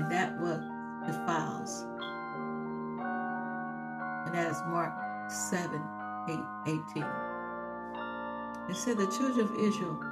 And 0.00 0.10
that 0.10 0.40
what 0.40 0.62
defiles. 1.06 1.84
And 4.24 4.34
that 4.34 4.50
is 4.50 4.62
Mark 4.66 4.94
7, 5.28 5.78
8, 6.26 6.38
18. 6.66 7.04
It 8.70 8.76
said 8.76 8.96
the 8.96 9.06
children 9.08 9.40
of 9.40 9.54
Israel 9.56 10.02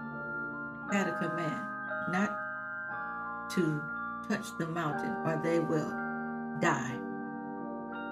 had 0.93 1.09
a 1.09 1.19
command 1.19 1.65
not 2.11 2.37
to 3.53 3.83
touch 4.29 4.55
the 4.59 4.67
mountain 4.67 5.17
or 5.25 5.41
they 5.43 5.59
will 5.59 5.89
die. 6.61 6.99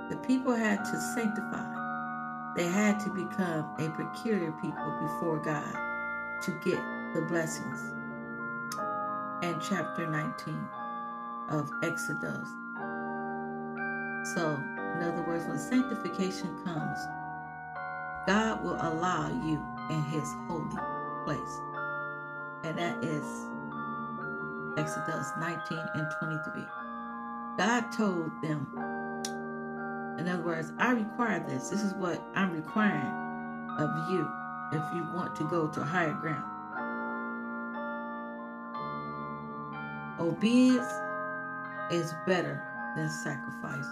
The 0.08 0.16
people 0.26 0.54
had 0.54 0.82
to 0.82 1.00
sanctify. 1.14 2.54
They 2.56 2.68
had 2.68 3.00
to 3.00 3.10
become 3.10 3.66
a 3.78 3.90
peculiar 3.90 4.52
people 4.62 4.98
before 5.02 5.40
God 5.44 5.76
to 6.40 6.58
get 6.64 6.80
the 7.12 7.20
blessings. 7.28 7.92
And 9.42 9.60
chapter 9.60 10.06
19 10.06 10.66
of 11.48 11.70
Exodus. 11.82 12.48
So, 14.34 14.58
in 14.96 15.02
other 15.02 15.22
words, 15.26 15.46
when 15.46 15.58
sanctification 15.58 16.48
comes, 16.64 16.98
God 18.26 18.64
will 18.64 18.78
allow 18.80 19.28
you 19.28 19.62
in 19.88 20.02
his 20.04 20.28
holy 20.48 20.76
place. 21.24 21.60
And 22.64 22.76
that 22.78 23.04
is 23.04 23.24
Exodus 24.76 25.30
19 25.38 25.78
and 25.94 26.06
23. 26.18 26.62
God 27.56 27.92
told 27.92 28.30
them, 28.42 28.66
in 30.18 30.28
other 30.28 30.42
words, 30.42 30.72
I 30.78 30.92
require 30.92 31.44
this. 31.46 31.68
This 31.68 31.82
is 31.82 31.94
what 31.94 32.20
I'm 32.34 32.52
requiring 32.52 33.70
of 33.78 34.10
you 34.10 34.28
if 34.72 34.82
you 34.94 35.06
want 35.14 35.36
to 35.36 35.44
go 35.44 35.68
to 35.68 35.84
higher 35.84 36.14
ground. 36.14 36.44
Obedience 40.18 40.86
is 41.90 42.14
better 42.26 42.62
than 42.96 43.08
sacrifice. 43.08 43.86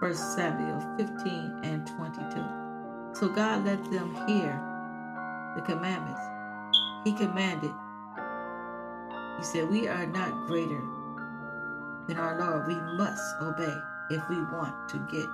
1 0.00 0.14
Samuel 0.14 0.80
15 0.98 1.60
and 1.62 1.86
22. 1.86 3.14
So 3.14 3.28
God 3.28 3.64
let 3.64 3.82
them 3.90 4.14
hear 4.26 4.60
the 5.56 5.62
commandments. 5.62 6.20
He 7.04 7.12
commanded. 7.12 7.72
He 9.38 9.44
said, 9.44 9.70
We 9.70 9.88
are 9.88 10.06
not 10.06 10.46
greater 10.46 10.82
than 12.06 12.18
our 12.18 12.38
Lord. 12.38 12.66
We 12.66 12.74
must 12.96 13.22
obey 13.40 13.74
if 14.10 14.28
we 14.28 14.36
want 14.36 14.88
to 14.90 14.98
get 15.10 15.28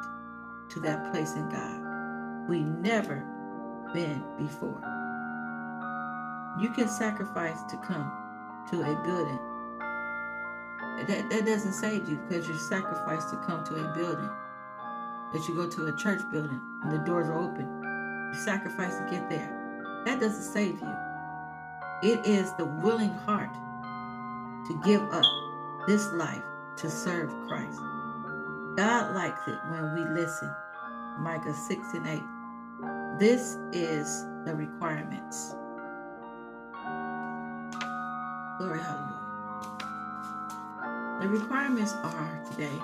to 0.70 0.81
that 0.81 1.12
place 1.12 1.35
in 1.35 1.48
God. 1.48 2.48
We 2.48 2.61
never 2.61 3.24
been 3.92 4.24
before. 4.38 4.81
You 6.61 6.70
can 6.70 6.88
sacrifice 6.88 7.62
to 7.70 7.76
come 7.78 8.11
to 8.70 8.81
a 8.83 9.02
building. 9.05 9.38
That, 11.08 11.30
that 11.30 11.46
doesn't 11.46 11.72
save 11.72 12.08
you 12.08 12.16
because 12.28 12.46
you 12.48 12.56
sacrifice 12.56 13.24
to 13.30 13.36
come 13.38 13.64
to 13.64 13.74
a 13.74 13.94
building. 13.94 14.30
That 15.32 15.48
you 15.48 15.54
go 15.54 15.68
to 15.68 15.86
a 15.86 15.96
church 15.96 16.20
building 16.30 16.60
and 16.82 16.92
the 16.92 16.98
doors 16.98 17.28
are 17.28 17.38
open. 17.38 17.66
You 18.32 18.40
sacrifice 18.40 18.96
to 18.96 19.08
get 19.10 19.28
there. 19.28 20.02
That 20.04 20.20
doesn't 20.20 20.52
save 20.52 20.80
you. 20.80 20.94
It 22.02 22.26
is 22.26 22.52
the 22.54 22.64
willing 22.64 23.14
heart 23.26 23.52
to 24.66 24.80
give 24.84 25.02
up 25.12 25.24
this 25.86 26.06
life 26.12 26.42
to 26.76 26.90
serve 26.90 27.30
Christ. 27.48 27.78
God 28.76 29.14
likes 29.14 29.40
it 29.46 29.58
when 29.70 29.94
we 29.94 30.20
listen. 30.20 30.50
Micah 31.18 31.54
6 31.54 31.94
and 31.94 32.06
8. 32.06 32.22
This 33.18 33.58
is 33.72 34.24
the 34.44 34.54
requirements. 34.54 35.54
Glory, 38.58 38.80
hallelujah. 38.80 39.31
The 41.22 41.28
requirements 41.28 41.92
are 42.02 42.42
today 42.50 42.82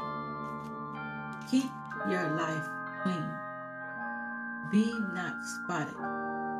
keep 1.50 1.72
your 2.08 2.30
life 2.36 2.62
clean, 3.02 3.28
be 4.70 4.96
not 5.12 5.34
spotted, 5.44 5.96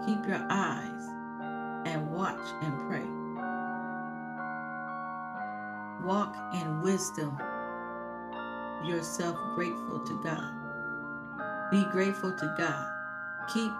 keep 0.05 0.27
your 0.27 0.45
eyes 0.51 1.07
and 1.87 2.11
watch 2.11 2.41
and 2.62 2.75
pray. 2.88 3.07
Walk 6.05 6.35
in 6.53 6.81
wisdom, 6.83 7.38
yourself 8.85 9.38
grateful 9.55 10.01
to 10.01 10.21
God. 10.25 11.71
Be 11.71 11.85
grateful 11.93 12.33
to 12.33 12.55
God. 12.59 12.88
Keep 13.55 13.71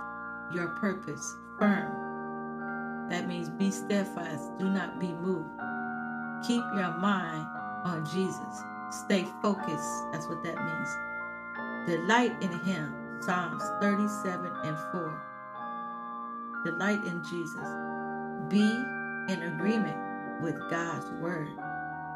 your 0.55 0.69
purpose 0.79 1.35
firm. 1.59 3.09
That 3.11 3.27
means 3.27 3.51
be 3.51 3.73
steadfast, 3.73 4.57
do 4.61 4.71
not 4.71 5.01
be 5.01 5.13
moved. 5.15 5.51
Keep 6.47 6.63
your 6.77 6.97
mind 6.99 7.58
on 7.85 8.05
Jesus. 8.07 8.63
Stay 8.91 9.27
focused. 9.43 10.13
That's 10.13 10.27
what 10.29 10.43
that 10.43 10.57
means. 10.57 10.89
Delight 11.87 12.33
in 12.43 12.59
Him. 12.61 12.95
Psalms 13.21 13.63
37 13.81 14.51
and 14.65 14.77
4. 14.93 15.23
Delight 16.65 17.05
in 17.05 17.23
Jesus. 17.25 17.69
Be 18.49 18.63
in 19.33 19.43
agreement 19.43 19.97
with 20.41 20.57
God's 20.71 21.11
Word. 21.21 21.49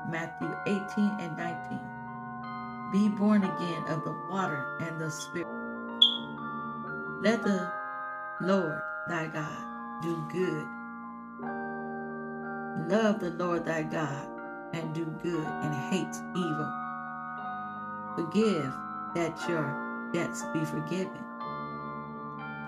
Matthew 0.08 0.54
18 0.66 1.16
and 1.20 1.36
19. 1.36 1.80
Be 2.92 3.08
born 3.08 3.44
again 3.44 3.84
of 3.88 4.04
the 4.04 4.16
water 4.30 4.78
and 4.80 5.00
the 5.00 5.10
Spirit. 5.10 5.48
Let 7.22 7.42
the 7.42 7.72
Lord 8.40 8.80
thy 9.08 9.26
God 9.28 10.02
do 10.02 10.28
good. 10.30 10.66
Love 12.88 13.20
the 13.20 13.30
Lord 13.30 13.64
thy 13.64 13.82
God 13.82 14.31
and 14.72 14.94
do 14.94 15.04
good 15.22 15.46
and 15.46 15.74
hate 15.90 16.14
evil. 16.36 16.72
Forgive 18.16 18.72
that 19.14 19.38
your 19.48 20.10
debts 20.12 20.42
be 20.52 20.64
forgiven. 20.64 21.24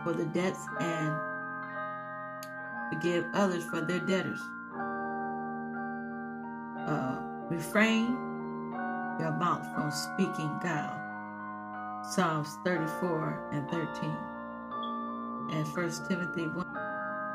For 0.03 0.13
the 0.13 0.25
debts 0.27 0.67
and 0.81 1.15
forgive 2.93 3.25
others 3.35 3.65
for 3.65 3.81
their 3.81 4.01
debtors. 4.01 4.41
Uh, 6.87 7.19
refrain 7.51 8.11
your 9.19 9.33
mouth 9.33 9.67
from 9.75 9.91
speaking 9.91 10.59
guile. 10.63 11.01
Psalms 12.11 12.59
34 12.65 13.51
and 13.53 13.69
13. 13.71 14.17
And 15.51 15.67
1 15.67 15.93
Timothy 16.09 16.47
1. 16.49 16.67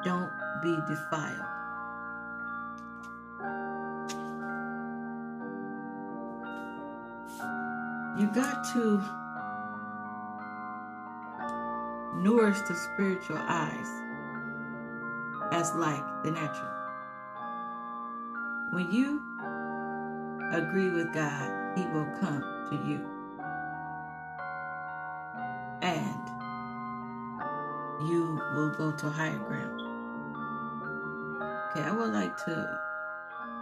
Don't 0.03 0.31
be 0.61 0.77
defiled. 0.87 1.58
You 8.19 8.27
got 8.27 8.65
to 8.73 9.01
nourish 12.15 12.59
the 12.67 12.75
spiritual 12.75 13.37
eyes 13.37 13.87
as 15.53 15.73
like 15.75 16.03
the 16.25 16.31
natural. 16.31 16.69
When 18.71 18.91
you 18.91 19.21
agree 20.51 20.89
with 20.89 21.13
God, 21.13 21.77
He 21.77 21.85
will 21.93 22.13
come 22.19 22.41
to 22.69 22.75
you. 22.85 23.07
And 25.81 26.27
you 28.05 28.37
will 28.53 28.71
go 28.71 28.91
to 28.91 29.09
higher 29.09 29.39
ground. 29.39 29.79
Okay, 31.71 31.87
I 31.87 31.91
would 31.91 32.11
like 32.11 32.35
to 32.43 32.79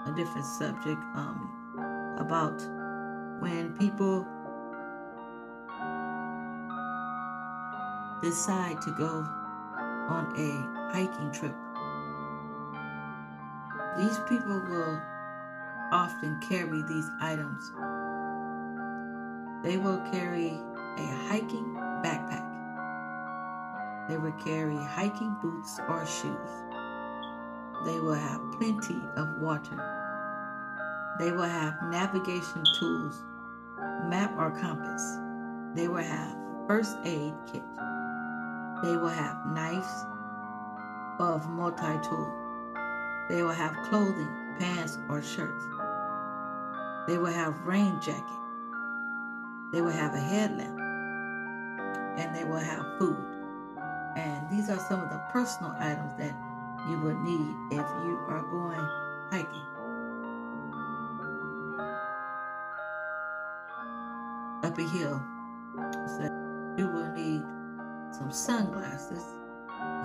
a 0.08 0.12
different 0.16 0.48
subject 0.48 1.00
um, 1.14 2.18
about 2.18 2.60
when 3.40 3.78
people 3.78 4.28
decide 8.22 8.82
to 8.82 8.92
go 8.92 9.26
on 10.10 10.34
a 10.38 10.94
hiking 10.94 11.32
trip. 11.32 11.56
These 13.98 14.20
people 14.30 14.62
will 14.70 15.02
often 15.92 16.40
carry 16.48 16.84
these 16.84 17.10
items. 17.22 17.72
They 19.64 19.78
will 19.78 20.00
carry 20.12 20.60
a 20.98 21.08
hiking 21.28 21.74
backpack. 22.04 22.46
They 24.08 24.18
will 24.18 24.34
carry 24.44 24.78
hiking 24.78 25.36
boots 25.42 25.80
or 25.90 26.06
shoes. 26.06 26.50
They 27.86 28.00
will 28.00 28.14
have 28.14 28.42
plenty 28.58 29.02
of 29.16 29.38
water. 29.40 29.98
They 31.20 31.32
will 31.32 31.44
have 31.44 31.82
navigation 31.90 32.64
tools, 32.80 33.24
map 34.06 34.34
or 34.38 34.52
compass. 34.52 35.18
They 35.76 35.88
will 35.88 36.04
have 36.04 36.36
first 36.68 36.98
aid 37.04 37.34
kit. 37.52 37.64
They 38.84 38.96
will 38.96 39.10
have 39.10 39.46
knives 39.48 40.06
of 41.20 41.50
multi-tool. 41.50 42.34
They 43.28 43.42
will 43.42 43.52
have 43.52 43.76
clothing, 43.90 44.30
pants 44.60 44.98
or 45.10 45.22
shirts. 45.22 45.64
They 47.08 47.18
will 47.18 47.34
have 47.34 47.60
rain 47.66 48.00
jacket. 48.02 48.24
They 49.74 49.82
will 49.82 49.92
have 49.92 50.14
a 50.14 50.20
headlamp. 50.20 50.80
And 52.20 52.36
they 52.36 52.44
will 52.44 52.58
have 52.58 52.86
food. 53.00 53.18
And 54.16 54.50
these 54.50 54.70
are 54.70 54.80
some 54.80 55.02
of 55.02 55.10
the 55.10 55.22
personal 55.32 55.74
items 55.80 56.14
that 56.18 56.36
you 56.90 57.00
will 57.00 57.18
need 57.24 57.56
if 57.72 57.88
you 58.04 58.20
are 58.28 58.44
going 58.44 58.80
hiking. 59.32 59.66
Up 64.64 64.78
a 64.78 64.84
hill. 64.84 65.22
So 66.08 66.24
you 66.78 66.88
will 66.88 67.12
need 67.14 67.44
some 68.18 68.32
sunglasses. 68.32 69.24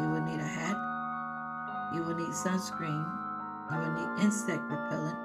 You 0.01 0.09
will 0.11 0.21
need 0.21 0.41
a 0.41 0.45
hat. 0.45 0.77
You 1.95 2.03
will 2.03 2.15
need 2.15 2.29
sunscreen. 2.29 3.05
You 3.71 3.79
will 3.79 3.93
need 3.93 4.23
insect 4.23 4.63
repellent, 4.69 5.19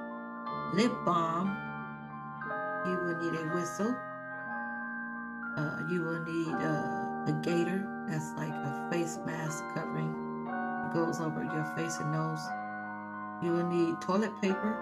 lip 0.74 0.92
balm. 1.04 1.56
You 2.86 2.96
will 2.96 3.18
need 3.20 3.38
a 3.38 3.44
whistle. 3.54 3.94
Uh, 5.56 5.82
you 5.90 6.00
will 6.02 6.22
need 6.24 6.54
uh, 6.54 7.28
a 7.28 7.40
gaiter. 7.42 7.86
That's 8.08 8.32
like 8.36 8.52
a 8.52 8.88
face 8.90 9.18
mask 9.26 9.62
covering. 9.74 10.14
It 10.86 10.94
goes 10.94 11.20
over 11.20 11.42
your 11.42 11.64
face 11.76 11.98
and 11.98 12.12
nose. 12.12 12.40
You 13.42 13.52
will 13.52 13.66
need 13.66 14.00
toilet 14.00 14.32
paper. 14.40 14.76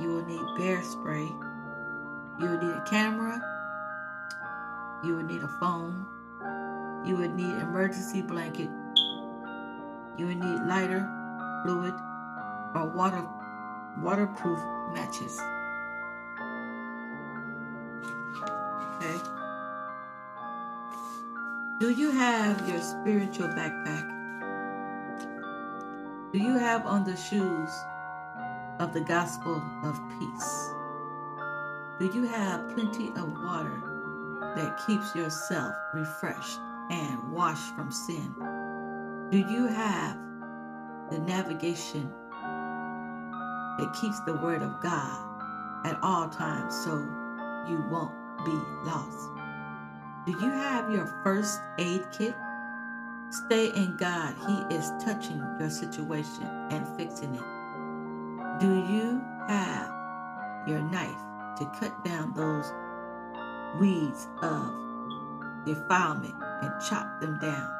You 0.00 0.08
will 0.08 0.24
need 0.24 0.40
bear 0.56 0.82
spray. 0.82 1.28
You 2.38 2.48
will 2.48 2.62
need 2.62 2.74
a 2.74 2.84
camera. 2.88 3.42
You 5.04 5.16
will 5.16 5.24
need 5.24 5.42
a 5.42 5.48
phone. 5.60 6.06
You 7.04 7.16
would 7.16 7.34
need 7.34 7.54
emergency 7.62 8.20
blanket. 8.22 8.68
You 10.18 10.26
would 10.26 10.38
need 10.38 10.60
lighter, 10.66 11.08
fluid, 11.64 11.94
or 12.74 12.92
water 12.94 13.26
waterproof 13.98 14.60
matches. 14.92 15.40
Okay. 18.96 19.18
Do 21.80 21.90
you 21.90 22.10
have 22.10 22.68
your 22.68 22.80
spiritual 22.82 23.48
backpack? 23.48 24.06
Do 26.32 26.38
you 26.38 26.58
have 26.58 26.86
on 26.86 27.04
the 27.04 27.16
shoes 27.16 27.70
of 28.78 28.92
the 28.92 29.00
gospel 29.00 29.62
of 29.82 29.98
peace? 30.18 30.70
Do 31.98 32.10
you 32.14 32.26
have 32.28 32.68
plenty 32.74 33.08
of 33.16 33.32
water 33.42 33.82
that 34.54 34.78
keeps 34.86 35.14
yourself 35.14 35.74
refreshed 35.94 36.60
and 36.90 37.32
washed 37.32 37.74
from 37.74 37.90
sin? 37.90 38.34
Do 39.30 39.38
you 39.38 39.66
have 39.66 40.18
the 41.10 41.18
navigation 41.20 42.10
that 43.78 43.96
keeps 44.00 44.20
the 44.20 44.34
word 44.34 44.62
of 44.62 44.82
God 44.82 45.86
at 45.86 45.98
all 46.02 46.28
times 46.28 46.74
so 46.84 46.96
you 47.68 47.82
won't 47.90 48.12
be 48.44 48.52
lost? 48.84 49.28
Do 50.26 50.32
you 50.32 50.50
have 50.50 50.90
your 50.90 51.06
first 51.24 51.60
aid 51.78 52.02
kit? 52.12 52.34
Stay 53.30 53.68
in 53.68 53.96
God. 53.96 54.34
He 54.46 54.74
is 54.74 54.90
touching 55.04 55.38
your 55.60 55.70
situation 55.70 56.42
and 56.70 56.86
fixing 56.96 57.34
it. 57.34 58.60
Do 58.60 58.84
you 58.92 59.22
have 59.48 59.88
your 60.66 60.80
knife 60.80 61.16
to 61.58 61.64
cut 61.78 62.04
down 62.04 62.32
those 62.34 62.72
weeds 63.80 64.26
of 64.42 64.74
defilement 65.64 66.34
and 66.62 66.72
chop 66.80 67.20
them 67.20 67.38
down? 67.38 67.70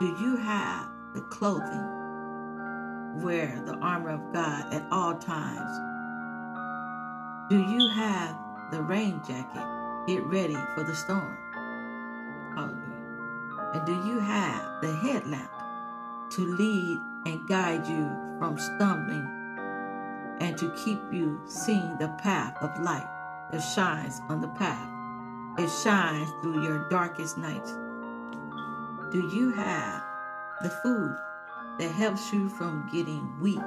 Do 0.00 0.06
you 0.20 0.36
have 0.36 0.88
the 1.14 1.22
clothing? 1.22 1.92
Wear 3.22 3.62
the 3.64 3.74
armor 3.76 4.10
of 4.10 4.32
God 4.32 4.74
at 4.74 4.86
all 4.90 5.14
times. 5.14 5.78
Do 7.48 7.58
you 7.58 7.88
have 7.94 8.36
the 8.70 8.82
rain 8.82 9.22
jacket? 9.26 9.64
Get 10.06 10.24
ready 10.24 10.56
for 10.74 10.84
the 10.84 10.94
storm. 10.94 11.36
Hallelujah. 12.54 13.72
And 13.74 13.86
do 13.86 13.92
you 14.08 14.20
have 14.20 14.80
the 14.82 14.94
headlamp 14.96 15.50
to 16.32 16.42
lead 16.42 16.98
and 17.26 17.48
guide 17.48 17.86
you 17.86 18.10
from 18.38 18.58
stumbling 18.58 19.26
and 20.40 20.58
to 20.58 20.70
keep 20.84 21.00
you 21.12 21.40
seeing 21.46 21.96
the 21.98 22.08
path 22.18 22.56
of 22.60 22.78
light 22.82 23.08
that 23.50 23.60
shines 23.60 24.20
on 24.28 24.40
the 24.40 24.48
path? 24.48 24.95
It 25.58 25.70
shines 25.82 26.30
through 26.42 26.62
your 26.64 26.88
darkest 26.88 27.38
nights. 27.38 27.72
Do 29.10 29.30
you 29.34 29.52
have 29.52 30.02
the 30.62 30.70
food 30.82 31.16
that 31.78 31.90
helps 31.90 32.32
you 32.32 32.48
from 32.48 32.88
getting 32.92 33.38
weak, 33.40 33.58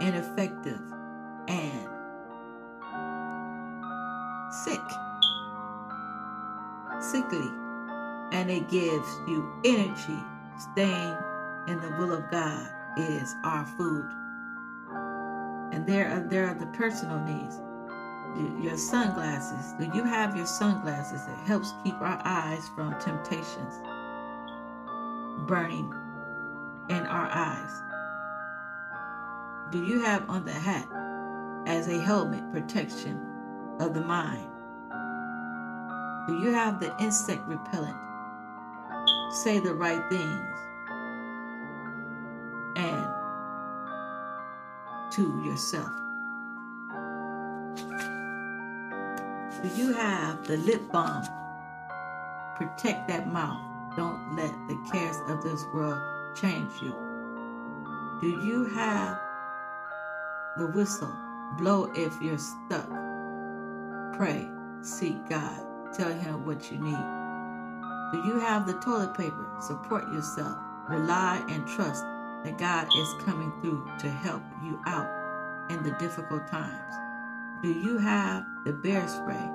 ineffective, 0.00 0.80
and 1.48 1.88
sick, 4.64 4.80
sickly, 7.00 7.50
and 8.32 8.50
it 8.50 8.68
gives 8.68 9.08
you 9.26 9.50
energy. 9.64 10.18
Staying 10.72 11.16
in 11.68 11.80
the 11.80 11.94
will 11.98 12.12
of 12.12 12.30
God 12.30 12.68
is 12.96 13.34
our 13.44 13.64
food. 13.78 14.08
And 15.72 15.86
there 15.86 16.10
are 16.10 16.20
there 16.28 16.46
are 16.48 16.54
the 16.54 16.66
personal 16.66 17.18
needs. 17.24 17.56
Your 18.60 18.76
sunglasses. 18.76 19.74
Do 19.78 19.90
you 19.96 20.04
have 20.04 20.36
your 20.36 20.46
sunglasses? 20.46 21.20
It 21.26 21.46
helps 21.46 21.74
keep 21.84 21.94
our 22.00 22.20
eyes 22.24 22.68
from 22.74 22.98
temptations 23.00 23.74
burning 25.46 25.92
in 26.88 27.06
our 27.06 27.28
eyes. 27.30 27.82
Do 29.72 29.84
you 29.84 30.00
have 30.00 30.28
on 30.28 30.44
the 30.44 30.52
hat 30.52 30.86
as 31.66 31.88
a 31.88 32.00
helmet 32.00 32.52
protection 32.52 33.20
of 33.80 33.94
the 33.94 34.00
mind? 34.00 34.48
Do 36.26 36.38
you 36.38 36.52
have 36.52 36.80
the 36.80 36.94
insect 37.00 37.42
repellent? 37.48 37.96
Say 39.42 39.58
the 39.58 39.74
right 39.74 40.02
things 40.08 40.58
and 42.76 43.06
to 45.12 45.42
yourself. 45.44 45.90
Do 49.62 49.68
you 49.76 49.92
have 49.92 50.46
the 50.46 50.56
lip 50.56 50.80
balm? 50.90 51.22
Protect 52.56 53.08
that 53.08 53.30
mouth. 53.30 53.60
Don't 53.94 54.34
let 54.34 54.52
the 54.68 54.88
cares 54.90 55.16
of 55.28 55.42
this 55.42 55.62
world 55.74 56.00
change 56.34 56.72
you. 56.80 56.94
Do 58.22 58.28
you 58.46 58.64
have 58.74 59.20
the 60.56 60.66
whistle? 60.68 61.14
Blow 61.58 61.92
if 61.94 62.14
you're 62.22 62.38
stuck. 62.38 62.88
Pray, 64.16 64.48
seek 64.80 65.28
God, 65.28 65.60
tell 65.94 66.12
Him 66.12 66.46
what 66.46 66.72
you 66.72 66.78
need. 66.78 67.20
Do 68.12 68.18
you 68.28 68.40
have 68.40 68.66
the 68.66 68.80
toilet 68.80 69.14
paper? 69.14 69.46
Support 69.60 70.10
yourself. 70.10 70.56
Rely 70.88 71.44
and 71.50 71.66
trust 71.66 72.02
that 72.44 72.56
God 72.56 72.88
is 72.96 73.24
coming 73.26 73.52
through 73.60 73.86
to 73.98 74.08
help 74.08 74.42
you 74.64 74.80
out 74.86 75.08
in 75.70 75.82
the 75.82 75.92
difficult 75.98 76.48
times. 76.48 76.94
Do 77.62 77.68
you 77.68 77.98
have 77.98 78.46
the 78.64 78.72
bear 78.72 79.06
spray? 79.08 79.50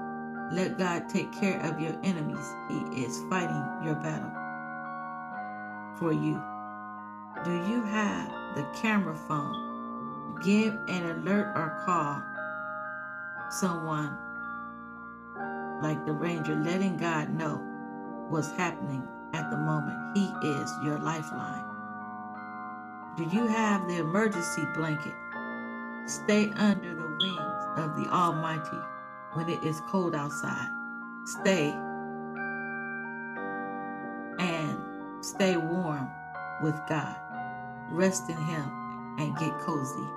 Let 0.51 0.77
God 0.77 1.09
take 1.09 1.31
care 1.33 1.59
of 1.61 1.79
your 1.79 1.95
enemies. 2.03 2.45
He 2.69 3.03
is 3.03 3.23
fighting 3.29 3.65
your 3.83 3.95
battle 3.95 4.31
for 5.97 6.11
you. 6.13 6.41
Do 7.43 7.51
you 7.51 7.83
have 7.83 8.29
the 8.55 8.65
camera 8.75 9.15
phone? 9.27 10.39
Give 10.43 10.73
an 10.87 11.03
alert 11.09 11.53
or 11.55 11.83
call 11.85 12.21
someone 13.49 14.17
like 15.81 16.05
the 16.05 16.13
ranger, 16.13 16.55
letting 16.55 16.97
God 16.97 17.29
know 17.33 17.57
what's 18.29 18.51
happening 18.51 19.07
at 19.33 19.49
the 19.49 19.57
moment. 19.57 20.17
He 20.17 20.25
is 20.47 20.71
your 20.83 20.99
lifeline. 20.99 21.63
Do 23.17 23.23
you 23.23 23.47
have 23.47 23.87
the 23.87 23.97
emergency 23.97 24.63
blanket? 24.75 25.13
Stay 26.05 26.51
under 26.55 26.93
the 26.93 27.17
wings 27.19 27.65
of 27.77 27.95
the 27.95 28.09
Almighty 28.11 28.77
when 29.35 29.49
it 29.49 29.63
is 29.63 29.81
cold 29.87 30.15
outside. 30.15 30.69
Stay 31.25 31.71
and 34.39 34.77
stay 35.23 35.57
warm 35.57 36.09
with 36.63 36.75
God. 36.89 37.15
Rest 37.91 38.29
in 38.29 38.37
Him 38.37 39.15
and 39.19 39.37
get 39.37 39.57
cozy. 39.59 40.07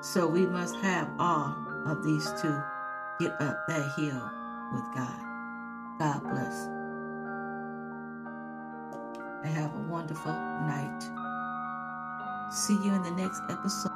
So 0.00 0.26
we 0.26 0.46
must 0.46 0.76
have 0.76 1.08
all 1.18 1.56
of 1.86 2.04
these 2.04 2.24
to 2.24 2.64
get 3.20 3.32
up 3.40 3.56
that 3.68 3.92
hill 3.96 4.30
with 4.72 4.84
God. 4.94 5.20
God 5.98 6.22
bless. 6.22 6.66
And 9.44 9.54
have 9.54 9.74
a 9.74 9.78
wonderful 9.88 10.32
night. 10.32 11.00
See 12.50 12.74
you 12.74 12.94
in 12.94 13.02
the 13.02 13.10
next 13.10 13.42
episode. 13.50 13.90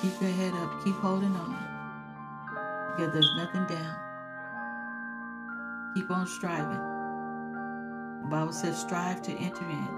Keep 0.00 0.20
your 0.20 0.30
head 0.30 0.54
up. 0.54 0.84
Keep 0.84 0.96
holding 0.96 1.34
on. 1.36 1.73
Because 2.96 3.12
there's 3.12 3.34
nothing 3.36 3.66
down. 3.66 3.96
Keep 5.94 6.10
on 6.10 6.26
striving. 6.26 6.80
The 8.22 8.28
Bible 8.30 8.52
says, 8.52 8.80
strive 8.80 9.20
to 9.22 9.32
enter 9.32 9.68
in. 9.68 9.88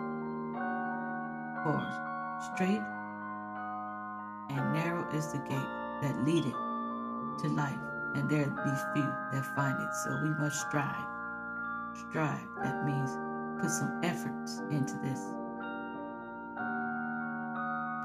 For 1.62 1.80
straight 2.54 2.82
and 4.50 4.72
narrow 4.72 5.06
is 5.12 5.32
the 5.32 5.38
gate 5.38 5.72
that 6.02 6.24
leadeth 6.24 6.52
to 7.42 7.48
life, 7.48 7.78
and 8.14 8.28
there 8.30 8.46
be 8.46 8.72
few 8.94 9.12
that 9.32 9.44
find 9.54 9.80
it. 9.80 9.94
So 10.04 10.20
we 10.22 10.30
must 10.30 10.60
strive. 10.60 11.06
Strive. 12.08 12.48
That 12.62 12.84
means 12.84 13.10
put 13.60 13.70
some 13.70 14.00
efforts 14.02 14.62
into 14.70 14.94
this. 15.02 15.20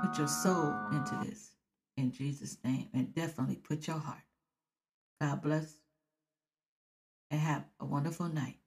Put 0.04 0.17
your 0.17 0.27
soul 0.27 0.75
into 0.91 1.15
this 1.23 1.51
in 1.97 2.12
Jesus' 2.12 2.58
name, 2.63 2.89
and 2.93 3.13
definitely 3.13 3.58
put 3.58 3.88
your 3.88 3.99
heart. 3.99 4.23
God 5.21 5.43
bless 5.43 5.77
and 7.31 7.41
have 7.41 7.65
a 7.81 7.86
wonderful 7.86 8.29
night. 8.29 8.61